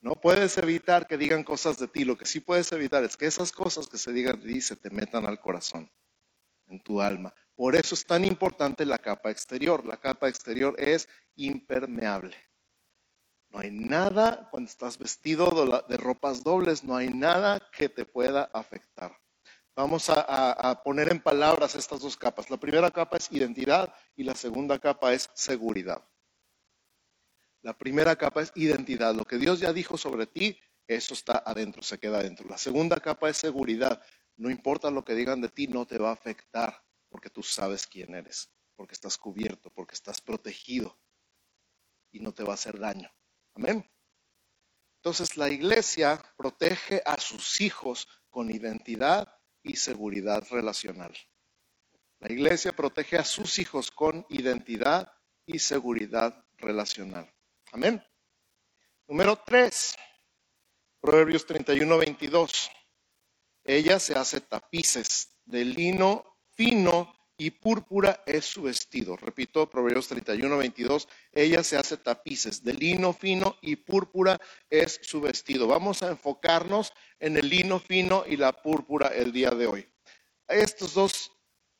No 0.00 0.14
puedes 0.16 0.58
evitar 0.58 1.06
que 1.06 1.16
digan 1.16 1.44
cosas 1.44 1.78
de 1.78 1.88
ti. 1.88 2.04
Lo 2.04 2.18
que 2.18 2.26
sí 2.26 2.40
puedes 2.40 2.72
evitar 2.72 3.04
es 3.04 3.16
que 3.16 3.26
esas 3.26 3.52
cosas 3.52 3.86
que 3.88 3.98
se 3.98 4.12
digan 4.12 4.40
de 4.40 4.52
ti 4.52 4.60
se 4.60 4.76
te 4.76 4.90
metan 4.90 5.26
al 5.26 5.40
corazón, 5.40 5.90
en 6.66 6.82
tu 6.82 7.00
alma. 7.00 7.32
Por 7.54 7.76
eso 7.76 7.94
es 7.94 8.04
tan 8.04 8.24
importante 8.24 8.84
la 8.84 8.98
capa 8.98 9.30
exterior. 9.30 9.86
La 9.86 9.98
capa 9.98 10.28
exterior 10.28 10.74
es 10.78 11.08
impermeable. 11.36 12.36
No 13.50 13.60
hay 13.60 13.70
nada, 13.70 14.48
cuando 14.50 14.68
estás 14.68 14.98
vestido 14.98 15.84
de 15.86 15.96
ropas 15.98 16.42
dobles, 16.42 16.82
no 16.82 16.96
hay 16.96 17.08
nada 17.10 17.60
que 17.70 17.88
te 17.88 18.06
pueda 18.06 18.44
afectar. 18.44 19.16
Vamos 19.74 20.10
a, 20.10 20.82
poner 20.84 21.10
en 21.10 21.20
palabras 21.20 21.74
estas 21.74 22.00
dos 22.00 22.16
capas. 22.16 22.50
La 22.50 22.58
primera 22.58 22.90
capa 22.90 23.16
es 23.16 23.32
identidad 23.32 23.94
y 24.14 24.24
la 24.24 24.34
segunda 24.34 24.78
capa 24.78 25.14
es 25.14 25.30
seguridad. 25.34 26.06
La 27.62 27.76
primera 27.76 28.16
capa 28.16 28.42
es 28.42 28.52
identidad. 28.54 29.14
Lo 29.14 29.24
que 29.24 29.38
Dios 29.38 29.60
ya 29.60 29.72
dijo 29.72 29.96
sobre 29.96 30.26
ti, 30.26 30.58
eso 30.86 31.14
está 31.14 31.42
adentro, 31.46 31.82
se 31.82 31.98
queda 31.98 32.18
adentro. 32.18 32.46
La 32.48 32.58
segunda 32.58 32.98
capa 33.00 33.30
es 33.30 33.38
seguridad. 33.38 34.02
No 34.36 34.50
importa 34.50 34.90
lo 34.90 35.04
que 35.04 35.14
digan 35.14 35.40
de 35.40 35.48
ti, 35.48 35.68
no 35.68 35.86
te 35.86 35.96
va 35.96 36.10
a 36.10 36.14
afectar 36.14 36.84
porque 37.08 37.30
tú 37.30 37.42
sabes 37.42 37.86
quién 37.86 38.14
eres, 38.14 38.50
porque 38.74 38.94
estás 38.94 39.16
cubierto, 39.16 39.70
porque 39.70 39.94
estás 39.94 40.20
protegido 40.20 40.98
y 42.10 42.20
no 42.20 42.32
te 42.32 42.42
va 42.42 42.52
a 42.52 42.54
hacer 42.54 42.78
daño. 42.78 43.10
Amén. 43.54 43.90
Entonces 44.96 45.36
la 45.36 45.48
iglesia 45.48 46.22
protege 46.36 47.02
a 47.06 47.18
sus 47.18 47.60
hijos 47.60 48.06
con 48.30 48.50
identidad 48.50 49.28
y 49.62 49.76
seguridad 49.76 50.46
relacional. 50.50 51.16
La 52.20 52.30
iglesia 52.32 52.72
protege 52.72 53.18
a 53.18 53.24
sus 53.24 53.58
hijos 53.58 53.90
con 53.90 54.24
identidad 54.28 55.12
y 55.46 55.58
seguridad 55.58 56.44
relacional. 56.58 57.32
Amén. 57.72 58.02
Número 59.08 59.36
3. 59.44 59.94
Proverbios 61.00 61.44
31, 61.46 61.98
22. 61.98 62.70
Ella 63.64 63.98
se 63.98 64.14
hace 64.14 64.40
tapices 64.40 65.36
de 65.44 65.64
lino 65.64 66.38
fino 66.54 67.12
y 67.44 67.50
púrpura 67.50 68.22
es 68.24 68.44
su 68.44 68.62
vestido. 68.62 69.16
Repito, 69.16 69.68
Proverbios 69.68 70.06
31, 70.06 70.58
22. 70.58 71.08
Ella 71.32 71.64
se 71.64 71.76
hace 71.76 71.96
tapices 71.96 72.62
de 72.62 72.72
lino 72.72 73.12
fino 73.12 73.56
y 73.60 73.74
púrpura 73.74 74.40
es 74.70 75.00
su 75.02 75.20
vestido. 75.20 75.66
Vamos 75.66 76.04
a 76.04 76.10
enfocarnos 76.10 76.92
en 77.18 77.36
el 77.36 77.48
lino 77.48 77.80
fino 77.80 78.22
y 78.28 78.36
la 78.36 78.52
púrpura 78.52 79.08
el 79.08 79.32
día 79.32 79.50
de 79.50 79.66
hoy. 79.66 79.88
Estas 80.46 80.94
dos 80.94 81.32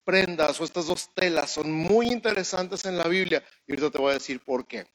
prendas 0.02 0.60
o 0.60 0.64
estas 0.64 0.86
dos 0.86 1.14
telas 1.14 1.52
son 1.52 1.70
muy 1.70 2.08
interesantes 2.08 2.84
en 2.84 2.98
la 2.98 3.06
Biblia 3.06 3.44
y 3.64 3.70
ahorita 3.70 3.90
te 3.92 3.98
voy 3.98 4.10
a 4.10 4.14
decir 4.14 4.40
por 4.40 4.66
qué. 4.66 4.88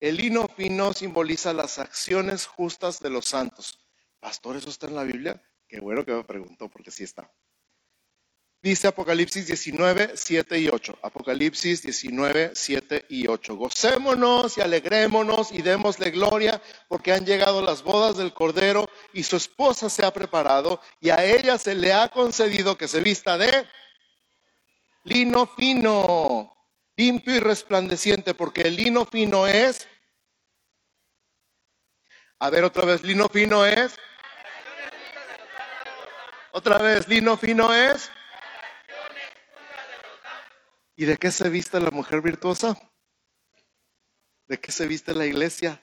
El 0.00 0.16
lino 0.16 0.48
fino 0.48 0.94
simboliza 0.94 1.52
las 1.52 1.78
acciones 1.78 2.46
justas 2.46 2.98
de 2.98 3.10
los 3.10 3.26
santos. 3.26 3.78
Pastor, 4.20 4.56
¿eso 4.56 4.70
está 4.70 4.86
en 4.86 4.94
la 4.94 5.04
Biblia? 5.04 5.42
Qué 5.68 5.80
bueno 5.80 6.02
que 6.02 6.12
me 6.12 6.24
preguntó 6.24 6.70
porque 6.70 6.90
sí 6.90 7.04
está. 7.04 7.30
Dice 8.64 8.88
Apocalipsis 8.88 9.46
19, 9.46 10.12
7 10.14 10.58
y 10.58 10.68
8. 10.68 10.98
Apocalipsis 11.02 11.82
19, 11.82 12.52
7 12.54 13.04
y 13.10 13.26
8. 13.26 13.56
Gocémonos 13.56 14.56
y 14.56 14.62
alegrémonos 14.62 15.52
y 15.52 15.60
démosle 15.60 16.10
gloria 16.10 16.62
porque 16.88 17.12
han 17.12 17.26
llegado 17.26 17.60
las 17.60 17.82
bodas 17.82 18.16
del 18.16 18.32
Cordero 18.32 18.88
y 19.12 19.24
su 19.24 19.36
esposa 19.36 19.90
se 19.90 20.06
ha 20.06 20.14
preparado 20.14 20.80
y 20.98 21.10
a 21.10 21.22
ella 21.26 21.58
se 21.58 21.74
le 21.74 21.92
ha 21.92 22.08
concedido 22.08 22.78
que 22.78 22.88
se 22.88 23.02
vista 23.02 23.36
de 23.36 23.68
lino 25.02 25.46
fino, 25.46 26.50
limpio 26.96 27.34
y 27.34 27.40
resplandeciente, 27.40 28.32
porque 28.32 28.62
el 28.62 28.76
lino 28.76 29.04
fino 29.04 29.46
es... 29.46 29.86
A 32.38 32.48
ver 32.48 32.64
otra 32.64 32.86
vez, 32.86 33.02
lino 33.02 33.28
fino 33.28 33.66
es... 33.66 33.94
Otra 36.52 36.78
vez, 36.78 37.06
lino 37.08 37.36
fino 37.36 37.74
es... 37.74 38.10
¿Y 40.96 41.06
de 41.06 41.16
qué 41.16 41.30
se 41.32 41.48
viste 41.48 41.80
la 41.80 41.90
mujer 41.90 42.20
virtuosa? 42.20 42.78
¿De 44.46 44.60
qué 44.60 44.70
se 44.70 44.86
viste 44.86 45.12
la 45.14 45.26
iglesia? 45.26 45.82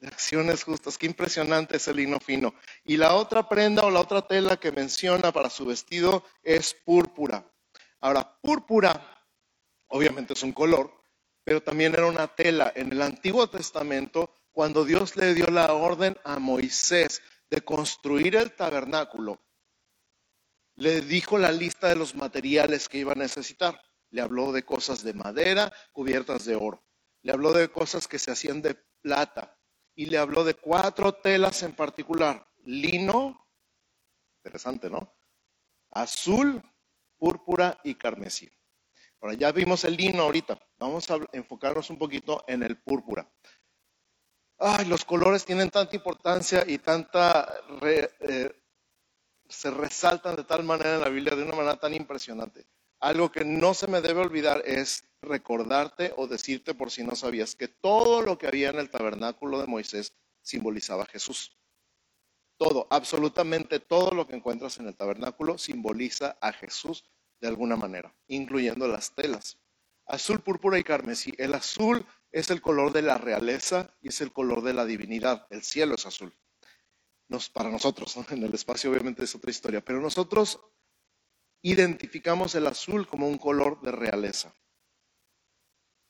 De 0.00 0.08
acciones 0.08 0.64
justas. 0.64 0.98
Qué 0.98 1.06
impresionante 1.06 1.76
es 1.76 1.86
el 1.86 1.96
lino 1.96 2.18
fino. 2.18 2.54
Y 2.84 2.96
la 2.96 3.14
otra 3.14 3.48
prenda 3.48 3.82
o 3.82 3.90
la 3.90 4.00
otra 4.00 4.26
tela 4.26 4.56
que 4.56 4.72
menciona 4.72 5.30
para 5.30 5.50
su 5.50 5.66
vestido 5.66 6.24
es 6.42 6.74
púrpura. 6.74 7.48
Ahora, 8.00 8.40
púrpura, 8.40 9.24
obviamente 9.86 10.32
es 10.32 10.42
un 10.42 10.52
color, 10.52 10.92
pero 11.44 11.62
también 11.62 11.94
era 11.94 12.06
una 12.06 12.26
tela. 12.26 12.72
En 12.74 12.90
el 12.90 13.02
Antiguo 13.02 13.48
Testamento, 13.48 14.34
cuando 14.50 14.84
Dios 14.84 15.14
le 15.14 15.34
dio 15.34 15.46
la 15.46 15.72
orden 15.74 16.18
a 16.24 16.40
Moisés 16.40 17.22
de 17.48 17.60
construir 17.60 18.34
el 18.34 18.50
tabernáculo, 18.56 19.40
le 20.74 21.02
dijo 21.02 21.38
la 21.38 21.52
lista 21.52 21.88
de 21.88 21.96
los 21.96 22.16
materiales 22.16 22.88
que 22.88 22.98
iba 22.98 23.12
a 23.12 23.14
necesitar 23.14 23.80
le 24.12 24.22
habló 24.22 24.52
de 24.52 24.62
cosas 24.62 25.02
de 25.02 25.14
madera 25.14 25.72
cubiertas 25.90 26.44
de 26.44 26.54
oro, 26.54 26.86
le 27.22 27.32
habló 27.32 27.52
de 27.52 27.68
cosas 27.68 28.06
que 28.06 28.18
se 28.18 28.30
hacían 28.30 28.62
de 28.62 28.74
plata 29.00 29.58
y 29.94 30.06
le 30.06 30.18
habló 30.18 30.44
de 30.44 30.54
cuatro 30.54 31.14
telas 31.14 31.62
en 31.62 31.74
particular, 31.74 32.46
lino, 32.64 33.48
interesante, 34.44 34.88
¿no? 34.88 35.14
Azul, 35.90 36.62
púrpura 37.18 37.80
y 37.84 37.94
carmesí. 37.94 38.50
Ahora 39.20 39.34
ya 39.34 39.52
vimos 39.52 39.84
el 39.84 39.96
lino 39.96 40.22
ahorita, 40.22 40.58
vamos 40.78 41.10
a 41.10 41.18
enfocarnos 41.32 41.90
un 41.90 41.98
poquito 41.98 42.44
en 42.46 42.62
el 42.62 42.80
púrpura. 42.82 43.30
Ay, 44.58 44.86
los 44.86 45.04
colores 45.04 45.44
tienen 45.44 45.70
tanta 45.70 45.96
importancia 45.96 46.64
y 46.66 46.78
tanta... 46.78 47.52
Eh, 47.80 48.50
se 49.48 49.70
resaltan 49.70 50.36
de 50.36 50.44
tal 50.44 50.64
manera 50.64 50.94
en 50.94 51.00
la 51.00 51.08
Biblia, 51.08 51.36
de 51.36 51.42
una 51.42 51.54
manera 51.54 51.76
tan 51.76 51.92
impresionante. 51.94 52.66
Algo 53.02 53.32
que 53.32 53.44
no 53.44 53.74
se 53.74 53.88
me 53.88 54.00
debe 54.00 54.20
olvidar 54.20 54.62
es 54.64 55.02
recordarte 55.22 56.14
o 56.16 56.28
decirte 56.28 56.72
por 56.72 56.92
si 56.92 57.02
no 57.02 57.16
sabías 57.16 57.56
que 57.56 57.66
todo 57.66 58.22
lo 58.22 58.38
que 58.38 58.46
había 58.46 58.70
en 58.70 58.78
el 58.78 58.90
tabernáculo 58.90 59.60
de 59.60 59.66
Moisés 59.66 60.14
simbolizaba 60.40 61.02
a 61.02 61.06
Jesús. 61.06 61.58
Todo, 62.56 62.86
absolutamente 62.90 63.80
todo 63.80 64.12
lo 64.12 64.28
que 64.28 64.36
encuentras 64.36 64.78
en 64.78 64.86
el 64.86 64.94
tabernáculo 64.94 65.58
simboliza 65.58 66.38
a 66.40 66.52
Jesús 66.52 67.04
de 67.40 67.48
alguna 67.48 67.74
manera, 67.74 68.14
incluyendo 68.28 68.86
las 68.86 69.12
telas. 69.16 69.58
Azul, 70.06 70.38
púrpura 70.38 70.78
y 70.78 70.84
carmesí. 70.84 71.34
El 71.38 71.54
azul 71.54 72.06
es 72.30 72.50
el 72.50 72.62
color 72.62 72.92
de 72.92 73.02
la 73.02 73.18
realeza 73.18 73.96
y 74.00 74.10
es 74.10 74.20
el 74.20 74.32
color 74.32 74.62
de 74.62 74.74
la 74.74 74.84
divinidad. 74.84 75.48
El 75.50 75.64
cielo 75.64 75.96
es 75.96 76.06
azul. 76.06 76.32
Para 77.52 77.68
nosotros, 77.68 78.16
en 78.30 78.44
el 78.44 78.54
espacio 78.54 78.92
obviamente 78.92 79.24
es 79.24 79.34
otra 79.34 79.50
historia, 79.50 79.80
pero 79.80 80.00
nosotros 80.00 80.60
identificamos 81.62 82.54
el 82.56 82.66
azul 82.66 83.06
como 83.06 83.28
un 83.28 83.38
color 83.38 83.80
de 83.82 83.92
realeza 83.92 84.54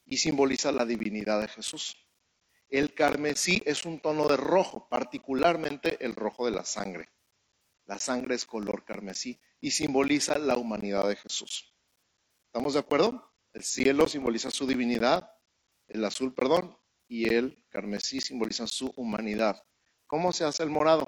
y 0.06 0.16
simboliza 0.16 0.72
la 0.72 0.86
divinidad 0.86 1.40
de 1.40 1.48
Jesús. 1.48 1.96
El 2.68 2.94
carmesí 2.94 3.62
es 3.66 3.84
un 3.84 4.00
tono 4.00 4.26
de 4.28 4.38
rojo, 4.38 4.88
particularmente 4.88 6.02
el 6.04 6.14
rojo 6.14 6.46
de 6.46 6.52
la 6.52 6.64
sangre. 6.64 7.10
La 7.84 7.98
sangre 7.98 8.34
es 8.34 8.46
color 8.46 8.84
carmesí 8.84 9.38
y 9.60 9.72
simboliza 9.72 10.38
la 10.38 10.56
humanidad 10.56 11.06
de 11.06 11.16
Jesús. 11.16 11.74
¿Estamos 12.46 12.72
de 12.72 12.80
acuerdo? 12.80 13.30
El 13.52 13.62
cielo 13.62 14.08
simboliza 14.08 14.50
su 14.50 14.66
divinidad, 14.66 15.30
el 15.86 16.02
azul, 16.06 16.32
perdón, 16.32 16.78
y 17.06 17.34
el 17.34 17.62
carmesí 17.68 18.22
simbolizan 18.22 18.68
su 18.68 18.90
humanidad. 18.96 19.62
¿Cómo 20.06 20.32
se 20.32 20.44
hace 20.44 20.62
el 20.62 20.70
morado? 20.70 21.06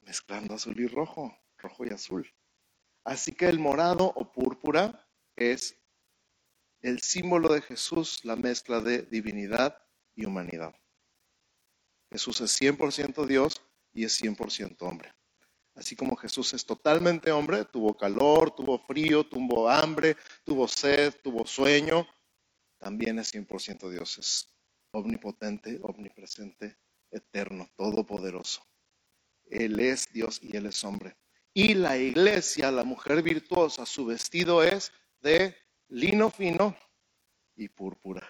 Mezclando 0.00 0.54
azul 0.54 0.80
y 0.80 0.88
rojo, 0.88 1.38
rojo 1.58 1.84
y 1.84 1.90
azul. 1.90 2.32
Así 3.04 3.32
que 3.32 3.46
el 3.46 3.58
morado 3.58 4.12
o 4.14 4.32
púrpura 4.32 5.08
es 5.36 5.76
el 6.80 7.00
símbolo 7.00 7.52
de 7.52 7.62
Jesús, 7.62 8.24
la 8.24 8.36
mezcla 8.36 8.80
de 8.80 9.02
divinidad 9.02 9.76
y 10.14 10.24
humanidad. 10.26 10.74
Jesús 12.10 12.40
es 12.40 12.60
100% 12.60 13.26
Dios 13.26 13.60
y 13.92 14.04
es 14.04 14.20
100% 14.22 14.76
hombre. 14.82 15.12
Así 15.74 15.94
como 15.94 16.16
Jesús 16.16 16.54
es 16.54 16.66
totalmente 16.66 17.30
hombre, 17.30 17.64
tuvo 17.64 17.96
calor, 17.96 18.50
tuvo 18.50 18.78
frío, 18.80 19.24
tuvo 19.24 19.68
hambre, 19.68 20.16
tuvo 20.44 20.66
sed, 20.66 21.14
tuvo 21.22 21.46
sueño, 21.46 22.06
también 22.78 23.18
es 23.18 23.32
100% 23.32 23.88
Dios, 23.90 24.18
es 24.18 24.48
omnipotente, 24.92 25.78
omnipresente, 25.82 26.78
eterno, 27.10 27.68
todopoderoso. 27.76 28.62
Él 29.44 29.78
es 29.80 30.12
Dios 30.12 30.40
y 30.42 30.56
Él 30.56 30.66
es 30.66 30.82
hombre. 30.84 31.16
Y 31.58 31.74
la 31.74 31.96
iglesia, 31.96 32.70
la 32.70 32.84
mujer 32.84 33.20
virtuosa, 33.20 33.84
su 33.84 34.06
vestido 34.06 34.62
es 34.62 34.92
de 35.18 35.56
lino 35.88 36.30
fino 36.30 36.78
y 37.56 37.68
púrpura. 37.68 38.24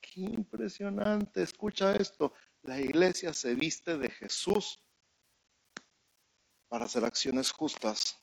Qué 0.00 0.22
impresionante, 0.22 1.42
escucha 1.42 1.94
esto. 1.94 2.32
La 2.62 2.80
iglesia 2.80 3.34
se 3.34 3.54
viste 3.54 3.98
de 3.98 4.08
Jesús 4.08 4.82
para 6.68 6.86
hacer 6.86 7.04
acciones 7.04 7.50
justas 7.50 8.18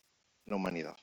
en 0.46 0.50
la 0.50 0.56
humanidad. 0.56 0.98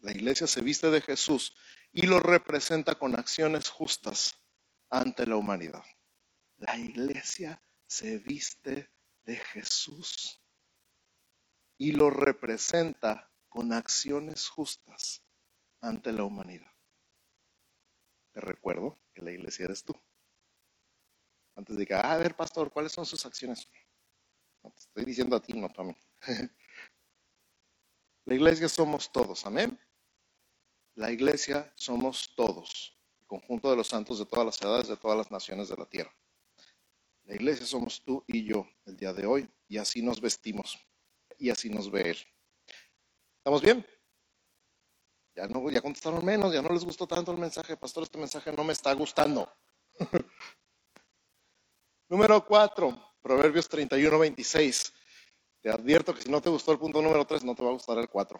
La 0.00 0.10
iglesia 0.10 0.46
se 0.46 0.60
viste 0.60 0.90
de 0.90 1.00
Jesús 1.00 1.56
y 1.92 2.06
lo 2.06 2.20
representa 2.20 2.94
con 2.94 3.18
acciones 3.18 3.70
justas 3.70 4.34
ante 4.90 5.26
la 5.26 5.36
humanidad. 5.36 5.86
La 6.58 6.76
iglesia 6.76 7.62
se 7.86 8.18
viste 8.18 8.90
de 9.24 9.36
Jesús 9.36 10.41
y 11.82 11.90
lo 11.90 12.10
representa 12.10 13.28
con 13.48 13.72
acciones 13.72 14.48
justas 14.48 15.24
ante 15.80 16.12
la 16.12 16.22
humanidad. 16.22 16.70
Te 18.30 18.40
recuerdo 18.40 19.00
que 19.12 19.20
la 19.20 19.32
iglesia 19.32 19.64
eres 19.64 19.82
tú. 19.82 19.92
Antes 21.56 21.76
de 21.76 21.84
que, 21.84 21.94
ah, 21.94 22.12
a 22.12 22.18
ver, 22.18 22.36
pastor, 22.36 22.70
¿cuáles 22.70 22.92
son 22.92 23.04
sus 23.04 23.26
acciones? 23.26 23.68
No 24.62 24.70
te 24.70 24.78
estoy 24.78 25.04
diciendo 25.04 25.34
a 25.34 25.42
ti, 25.42 25.54
no 25.54 25.68
a 25.76 25.82
mí. 25.82 25.96
La 28.26 28.34
iglesia 28.36 28.68
somos 28.68 29.10
todos, 29.10 29.44
amén. 29.44 29.76
La 30.94 31.10
iglesia 31.10 31.72
somos 31.74 32.32
todos, 32.36 32.96
el 33.22 33.26
conjunto 33.26 33.68
de 33.68 33.76
los 33.76 33.88
santos 33.88 34.20
de 34.20 34.26
todas 34.26 34.46
las 34.46 34.62
edades, 34.62 34.86
de 34.86 34.96
todas 34.96 35.18
las 35.18 35.32
naciones 35.32 35.68
de 35.68 35.76
la 35.76 35.86
tierra. 35.86 36.14
La 37.24 37.34
iglesia 37.34 37.66
somos 37.66 38.04
tú 38.04 38.22
y 38.28 38.44
yo 38.44 38.68
el 38.84 38.96
día 38.96 39.12
de 39.12 39.26
hoy, 39.26 39.50
y 39.66 39.78
así 39.78 40.00
nos 40.00 40.20
vestimos, 40.20 40.78
y 41.42 41.50
así 41.50 41.68
nos 41.68 41.90
ve 41.90 42.10
Él. 42.10 42.18
¿Estamos 43.38 43.60
bien? 43.62 43.84
Ya, 45.34 45.48
no, 45.48 45.68
ya 45.70 45.80
contestaron 45.80 46.24
menos, 46.24 46.54
ya 46.54 46.62
no 46.62 46.68
les 46.68 46.84
gustó 46.84 47.06
tanto 47.06 47.32
el 47.32 47.38
mensaje. 47.38 47.76
Pastor, 47.76 48.04
este 48.04 48.16
mensaje 48.16 48.52
no 48.52 48.62
me 48.62 48.72
está 48.72 48.92
gustando. 48.92 49.52
Número 52.08 52.46
cuatro, 52.46 52.96
Proverbios 53.20 53.68
31, 53.68 54.18
26. 54.20 54.92
Te 55.62 55.70
advierto 55.70 56.14
que 56.14 56.22
si 56.22 56.30
no 56.30 56.40
te 56.40 56.50
gustó 56.50 56.72
el 56.72 56.78
punto 56.78 57.02
número 57.02 57.24
3, 57.24 57.44
no 57.44 57.54
te 57.54 57.62
va 57.62 57.70
a 57.70 57.74
gustar 57.74 57.98
el 57.98 58.08
4. 58.08 58.38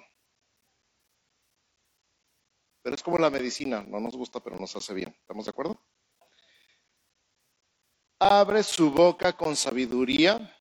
Pero 2.82 2.94
es 2.94 3.02
como 3.02 3.18
la 3.18 3.30
medicina, 3.30 3.84
no 3.86 4.00
nos 4.00 4.16
gusta, 4.16 4.40
pero 4.40 4.58
nos 4.58 4.74
hace 4.76 4.92
bien. 4.92 5.16
¿Estamos 5.20 5.44
de 5.44 5.50
acuerdo? 5.50 5.80
Abre 8.18 8.62
su 8.62 8.90
boca 8.90 9.32
con 9.32 9.56
sabiduría 9.56 10.52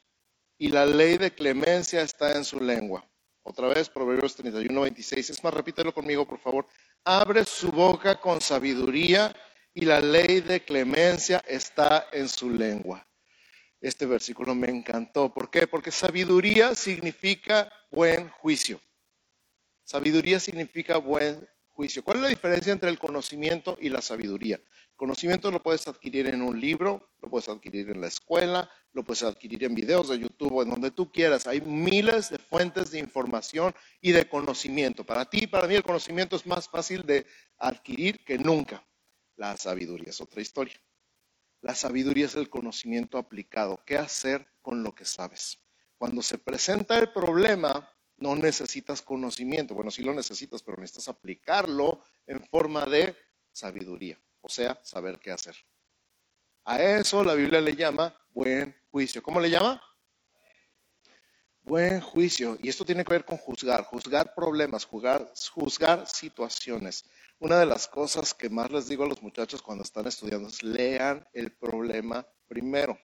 y 0.62 0.68
la 0.68 0.86
ley 0.86 1.18
de 1.18 1.34
clemencia 1.34 2.04
está 2.04 2.36
en 2.38 2.46
su 2.46 2.60
lengua. 2.60 3.04
Otra 3.42 3.68
vez, 3.70 3.90
Proverbios 3.90 4.36
31, 4.36 4.82
26. 4.82 5.32
Es 5.32 5.44
más, 5.44 5.52
repítelo 5.56 5.92
conmigo, 5.92 6.28
por 6.28 6.38
favor. 6.38 6.68
Abre 7.04 7.46
su 7.46 7.72
boca 7.72 8.20
con 8.22 8.40
sabiduría 8.42 9.36
y 9.74 9.86
la 9.86 10.00
ley 10.00 10.42
de 10.42 10.64
clemencia 10.64 11.44
está 11.48 12.10
en 12.12 12.30
su 12.30 12.52
lengua. 12.52 13.08
Este 13.80 14.06
versículo 14.06 14.54
me 14.54 14.70
encantó. 14.70 15.34
¿Por 15.34 15.50
qué? 15.50 15.66
Porque 15.66 15.90
sabiduría 15.90 16.76
significa 16.76 17.68
buen 17.90 18.30
juicio. 18.30 18.80
Sabiduría 19.84 20.40
significa 20.40 20.98
buen 20.98 21.50
juicio. 21.70 22.04
¿Cuál 22.04 22.18
es 22.18 22.22
la 22.22 22.30
diferencia 22.30 22.72
entre 22.72 22.92
el 22.92 23.00
conocimiento 23.00 23.80
y 23.82 23.90
la 23.90 24.04
sabiduría? 24.04 24.62
Conocimiento 25.02 25.50
lo 25.50 25.64
puedes 25.64 25.88
adquirir 25.88 26.28
en 26.28 26.44
un 26.44 26.62
libro, 26.62 27.10
lo 27.24 27.30
puedes 27.32 27.50
adquirir 27.50 27.90
en 27.90 28.02
la 28.02 28.08
escuela, 28.08 28.70
lo 28.94 29.04
puedes 29.04 29.24
adquirir 29.24 29.64
en 29.64 29.74
videos 29.74 30.10
de 30.10 30.20
YouTube 30.20 30.62
en 30.62 30.70
donde 30.70 30.92
tú 30.92 31.12
quieras. 31.12 31.48
Hay 31.48 31.60
miles 31.60 32.30
de 32.30 32.38
fuentes 32.38 32.92
de 32.92 33.00
información 33.00 33.74
y 34.00 34.12
de 34.12 34.30
conocimiento. 34.30 35.04
Para 35.04 35.26
ti, 35.26 35.48
para 35.48 35.66
mí, 35.66 35.74
el 35.74 35.82
conocimiento 35.82 36.36
es 36.36 36.46
más 36.46 36.70
fácil 36.70 37.02
de 37.02 37.26
adquirir 37.58 38.24
que 38.24 38.38
nunca. 38.38 38.86
La 39.38 39.58
sabiduría 39.58 40.12
es 40.12 40.22
otra 40.22 40.40
historia. 40.40 40.80
La 41.62 41.74
sabiduría 41.74 42.28
es 42.28 42.36
el 42.36 42.52
conocimiento 42.52 43.18
aplicado. 43.18 43.82
¿Qué 43.84 43.98
hacer 43.98 44.46
con 44.62 44.84
lo 44.84 44.94
que 44.94 45.06
sabes? 45.06 45.58
Cuando 45.98 46.22
se 46.22 46.38
presenta 46.38 47.00
el 47.00 47.12
problema, 47.12 47.90
no 48.18 48.36
necesitas 48.36 49.02
conocimiento. 49.02 49.74
Bueno, 49.74 49.90
sí 49.90 50.04
lo 50.04 50.14
necesitas, 50.14 50.62
pero 50.62 50.78
necesitas 50.78 51.08
aplicarlo 51.08 52.04
en 52.28 52.46
forma 52.46 52.86
de 52.86 53.16
sabiduría, 53.52 54.22
o 54.42 54.50
sea, 54.50 54.80
saber 54.84 55.20
qué 55.20 55.32
hacer. 55.32 55.56
A 56.66 56.82
eso 56.82 57.24
la 57.24 57.34
Biblia 57.34 57.62
le 57.62 57.76
llama 57.76 58.16
buen 58.30 58.76
juicio. 58.92 59.24
¿Cómo 59.24 59.40
le 59.40 59.50
llama? 59.50 59.82
Buen 61.64 62.02
juicio. 62.02 62.58
Y 62.62 62.70
esto 62.70 62.86
tiene 62.86 63.04
que 63.04 63.14
ver 63.14 63.26
con 63.26 63.38
juzgar, 63.38 63.84
juzgar 63.84 64.34
problemas, 64.36 64.86
juzgar, 64.86 66.08
situaciones. 66.08 67.06
Una 67.40 67.60
de 67.60 67.66
las 67.66 67.88
cosas 67.88 68.34
que 68.34 68.50
más 68.50 68.72
les 68.72 68.88
digo 68.88 69.04
a 69.04 69.08
los 69.08 69.22
muchachos 69.22 69.62
cuando 69.62 69.84
están 69.84 70.08
estudiando 70.08 70.48
es 70.50 70.62
lean 70.62 71.28
el 71.34 71.52
problema 71.56 72.28
primero. 72.48 73.00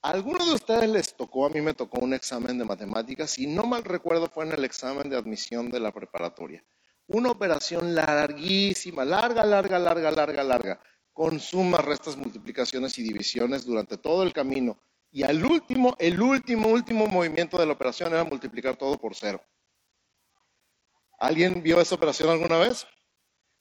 Algunos 0.00 0.46
de 0.48 0.54
ustedes 0.54 0.88
les 0.88 1.14
tocó, 1.14 1.46
a 1.46 1.50
mí 1.50 1.60
me 1.60 1.74
tocó 1.74 2.00
un 2.00 2.14
examen 2.14 2.58
de 2.58 2.64
matemáticas 2.64 3.38
y 3.38 3.46
no 3.46 3.64
mal 3.64 3.84
recuerdo 3.84 4.28
fue 4.28 4.44
en 4.44 4.52
el 4.52 4.64
examen 4.64 5.08
de 5.08 5.16
admisión 5.16 5.70
de 5.70 5.80
la 5.80 5.92
preparatoria. 5.92 6.64
Una 7.06 7.30
operación 7.30 7.94
larguísima, 7.94 9.04
larga, 9.04 9.44
larga, 9.44 9.78
larga, 9.78 10.10
larga, 10.10 10.42
larga, 10.42 10.80
con 11.12 11.40
sumas, 11.40 11.84
restas, 11.84 12.16
multiplicaciones 12.16 12.98
y 12.98 13.02
divisiones 13.02 13.64
durante 13.64 13.98
todo 13.98 14.22
el 14.22 14.32
camino. 14.32 14.78
Y 15.10 15.24
al 15.24 15.44
último, 15.44 15.94
el 15.98 16.20
último, 16.20 16.68
último 16.68 17.06
movimiento 17.06 17.58
de 17.58 17.66
la 17.66 17.72
operación 17.72 18.12
era 18.12 18.24
multiplicar 18.24 18.76
todo 18.76 18.98
por 18.98 19.14
cero. 19.14 19.42
¿Alguien 21.18 21.62
vio 21.62 21.80
esa 21.80 21.94
operación 21.94 22.30
alguna 22.30 22.56
vez? 22.58 22.86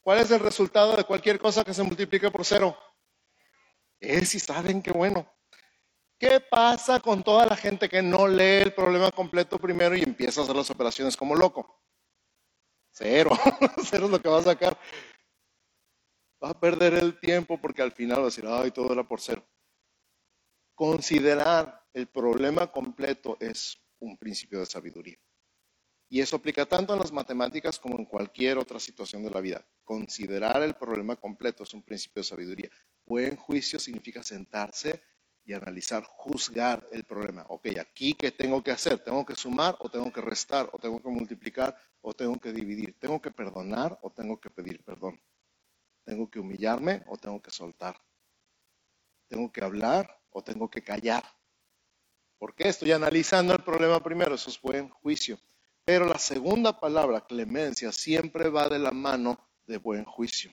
¿Cuál 0.01 0.19
es 0.19 0.31
el 0.31 0.39
resultado 0.39 0.95
de 0.95 1.03
cualquier 1.03 1.37
cosa 1.37 1.63
que 1.63 1.73
se 1.73 1.83
multiplique 1.83 2.31
por 2.31 2.45
cero? 2.45 2.77
Es 3.99 4.29
si 4.29 4.39
saben 4.39 4.81
qué 4.81 4.91
bueno. 4.91 5.31
¿Qué 6.17 6.39
pasa 6.39 6.99
con 6.99 7.21
toda 7.21 7.45
la 7.45 7.55
gente 7.55 7.89
que 7.89 8.01
no 8.01 8.27
lee 8.27 8.61
el 8.63 8.73
problema 8.73 9.11
completo 9.11 9.59
primero 9.59 9.95
y 9.95 10.03
empieza 10.03 10.41
a 10.41 10.43
hacer 10.43 10.55
las 10.55 10.69
operaciones 10.69 11.17
como 11.17 11.35
loco? 11.35 11.81
Cero. 12.91 13.31
Cero 13.83 14.05
es 14.05 14.11
lo 14.11 14.21
que 14.21 14.29
va 14.29 14.39
a 14.39 14.43
sacar. 14.43 14.77
Va 16.43 16.49
a 16.49 16.59
perder 16.59 16.95
el 16.95 17.19
tiempo 17.19 17.59
porque 17.59 17.81
al 17.81 17.91
final 17.91 18.19
va 18.19 18.23
a 18.23 18.25
decir, 18.25 18.45
ay, 18.47 18.71
todo 18.71 18.91
era 18.91 19.07
por 19.07 19.21
cero. 19.21 19.45
Considerar 20.73 21.87
el 21.93 22.07
problema 22.07 22.71
completo 22.71 23.37
es 23.39 23.77
un 23.99 24.17
principio 24.17 24.59
de 24.59 24.65
sabiduría. 24.65 25.17
Y 26.09 26.19
eso 26.19 26.35
aplica 26.35 26.65
tanto 26.65 26.93
en 26.93 26.99
las 26.99 27.11
matemáticas 27.11 27.79
como 27.79 27.97
en 27.97 28.05
cualquier 28.05 28.57
otra 28.57 28.79
situación 28.79 29.23
de 29.23 29.29
la 29.29 29.39
vida. 29.39 29.65
Considerar 29.83 30.61
el 30.63 30.73
problema 30.73 31.15
completo 31.15 31.63
es 31.63 31.73
un 31.73 31.83
principio 31.83 32.21
de 32.21 32.27
sabiduría. 32.27 32.69
Buen 33.05 33.37
juicio 33.37 33.79
significa 33.79 34.23
sentarse 34.23 35.03
y 35.45 35.53
analizar, 35.53 36.03
juzgar 36.03 36.87
el 36.91 37.03
problema. 37.03 37.45
Ok, 37.49 37.67
aquí 37.79 38.13
qué 38.13 38.31
tengo 38.31 38.63
que 38.63 38.71
hacer? 38.71 38.99
¿Tengo 38.99 39.25
que 39.25 39.35
sumar 39.35 39.75
o 39.79 39.89
tengo 39.89 40.11
que 40.11 40.21
restar 40.21 40.69
o 40.71 40.79
tengo 40.79 41.01
que 41.01 41.09
multiplicar 41.09 41.75
o 42.01 42.13
tengo 42.13 42.39
que 42.39 42.51
dividir? 42.53 42.97
¿Tengo 42.99 43.21
que 43.21 43.31
perdonar 43.31 43.97
o 44.01 44.11
tengo 44.11 44.39
que 44.39 44.49
pedir 44.49 44.83
perdón? 44.83 45.19
¿Tengo 46.03 46.29
que 46.29 46.39
humillarme 46.39 47.03
o 47.07 47.17
tengo 47.17 47.41
que 47.41 47.51
soltar? 47.51 47.95
¿Tengo 49.27 49.51
que 49.51 49.63
hablar 49.63 50.21
o 50.29 50.43
tengo 50.43 50.69
que 50.69 50.83
callar? 50.83 51.23
¿Por 52.37 52.55
qué? 52.55 52.69
Estoy 52.69 52.91
analizando 52.91 53.53
el 53.53 53.63
problema 53.63 54.01
primero, 54.01 54.35
eso 54.35 54.49
es 54.49 54.59
buen 54.59 54.89
juicio. 54.89 55.39
Pero 55.85 56.05
la 56.05 56.17
segunda 56.17 56.79
palabra, 56.79 57.21
clemencia, 57.21 57.91
siempre 57.91 58.49
va 58.49 58.67
de 58.67 58.79
la 58.79 58.91
mano 58.91 59.37
de 59.65 59.77
buen 59.77 60.05
juicio. 60.05 60.51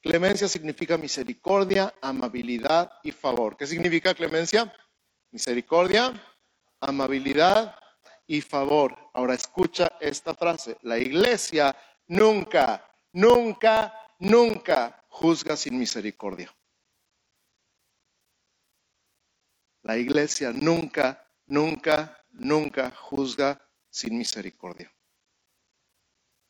Clemencia 0.00 0.46
significa 0.46 0.96
misericordia, 0.96 1.92
amabilidad 2.00 2.92
y 3.02 3.10
favor. 3.10 3.56
¿Qué 3.56 3.66
significa 3.66 4.14
clemencia? 4.14 4.72
Misericordia, 5.32 6.12
amabilidad 6.80 7.74
y 8.26 8.40
favor. 8.40 8.96
Ahora 9.12 9.34
escucha 9.34 9.90
esta 10.00 10.34
frase. 10.34 10.78
La 10.82 10.98
iglesia 10.98 11.74
nunca, 12.06 12.88
nunca, 13.12 13.92
nunca 14.20 15.04
juzga 15.08 15.56
sin 15.56 15.76
misericordia. 15.78 16.54
La 19.82 19.96
iglesia 19.96 20.52
nunca, 20.52 21.26
nunca, 21.46 22.24
nunca 22.30 22.90
juzga 22.92 23.60
sin 23.90 24.16
misericordia. 24.16 24.92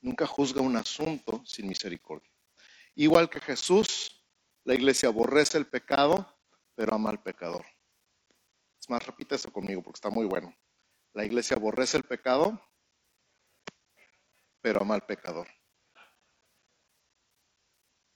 Nunca 0.01 0.27
juzga 0.27 0.61
un 0.61 0.77
asunto 0.77 1.43
sin 1.47 1.67
misericordia. 1.69 2.38
Igual 2.99 3.31
que 3.31 3.41
Jesús, 3.41 4.27
la 4.65 4.75
iglesia 4.75 5.09
aborrece 5.09 5.57
el 5.57 5.69
pecado, 5.69 6.37
pero 6.75 6.97
ama 6.97 7.11
al 7.11 7.23
pecador. 7.23 7.65
Es 8.77 8.91
más, 8.91 9.07
repite 9.07 9.37
eso 9.37 9.53
conmigo 9.53 9.85
porque 9.85 9.99
está 9.99 10.11
muy 10.11 10.27
bueno. 10.27 10.53
La 11.13 11.25
iglesia 11.25 11.57
aborrece 11.57 11.97
el 11.97 12.03
pecado, 12.03 12.61
pero 14.61 14.83
ama 14.83 14.97
al 14.97 15.07
pecador. 15.07 15.47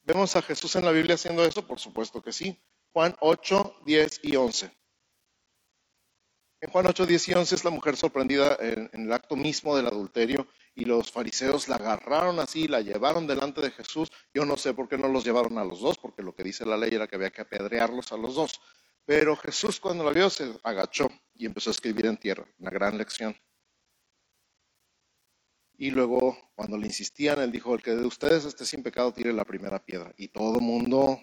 ¿Vemos 0.03 0.35
a 0.35 0.43
Jesús 0.43 0.75
en 0.75 0.85
la 0.85 0.91
Biblia 0.91 1.15
haciendo 1.15 1.45
eso? 1.45 1.65
Por 1.65 1.79
supuesto 1.79 2.21
que 2.21 2.33
sí. 2.33 2.61
Juan 2.93 3.15
8, 3.21 3.83
10 3.87 4.21
y 4.25 4.35
11. 4.35 4.77
En 6.61 6.71
Juan 6.73 6.87
8, 6.89 7.07
10 7.07 7.29
y 7.29 7.35
11 7.35 7.55
es 7.55 7.65
la 7.65 7.71
mujer 7.71 7.97
sorprendida 7.97 8.57
en, 8.59 8.91
el 8.93 9.13
acto 9.13 9.37
mismo 9.37 9.77
del 9.77 9.87
adulterio 9.87 10.49
y 10.75 10.85
los 10.85 11.11
fariseos 11.11 11.69
la 11.69 11.77
agarraron 11.77 12.39
así, 12.41 12.67
la 12.67 12.81
llevaron 12.81 13.27
delante 13.27 13.61
de 13.61 13.71
Jesús. 13.71 14.11
Yo 14.33 14.45
no 14.45 14.57
sé 14.57 14.75
por 14.75 14.89
qué 14.89 14.97
no 14.97 15.09
los 15.09 15.25
llevaron 15.25 15.59
a 15.59 15.65
los 15.65 15.81
dos, 15.81 15.99
porque 15.99 16.23
lo 16.23 16.35
que 16.35 16.45
dice 16.45 16.65
la 16.65 16.77
ley 16.77 16.91
era 16.95 17.07
que 17.07 17.17
había 17.17 17.31
que 17.31 17.43
apedrearlos 17.43 18.13
a 18.13 18.17
los 18.17 18.35
dos. 18.35 18.61
Pero 19.05 19.37
Jesús 19.37 19.81
cuando 19.81 20.05
la 20.05 20.13
vio 20.13 20.31
se 20.31 20.59
agachó 20.63 21.11
y 21.35 21.47
empezó 21.47 21.71
a 21.71 21.73
escribir 21.73 22.07
en 22.07 22.17
tierra, 22.17 22.47
una 22.59 22.71
gran 22.71 22.97
lección. 22.97 23.37
Y 25.77 25.91
luego 25.91 26.39
cuando 26.55 26.79
le 26.79 26.87
insistían, 26.87 27.41
él 27.41 27.51
dijo, 27.51 27.75
el 27.75 27.83
que 27.83 27.91
de 27.91 28.07
ustedes 28.07 28.45
esté 28.45 28.65
sin 28.65 28.83
pecado 28.83 29.13
tire 29.13 29.33
la 29.33 29.45
primera 29.45 29.85
piedra. 29.85 30.15
Y 30.17 30.29
todo 30.29 30.55
el 30.55 30.63
mundo 30.63 31.19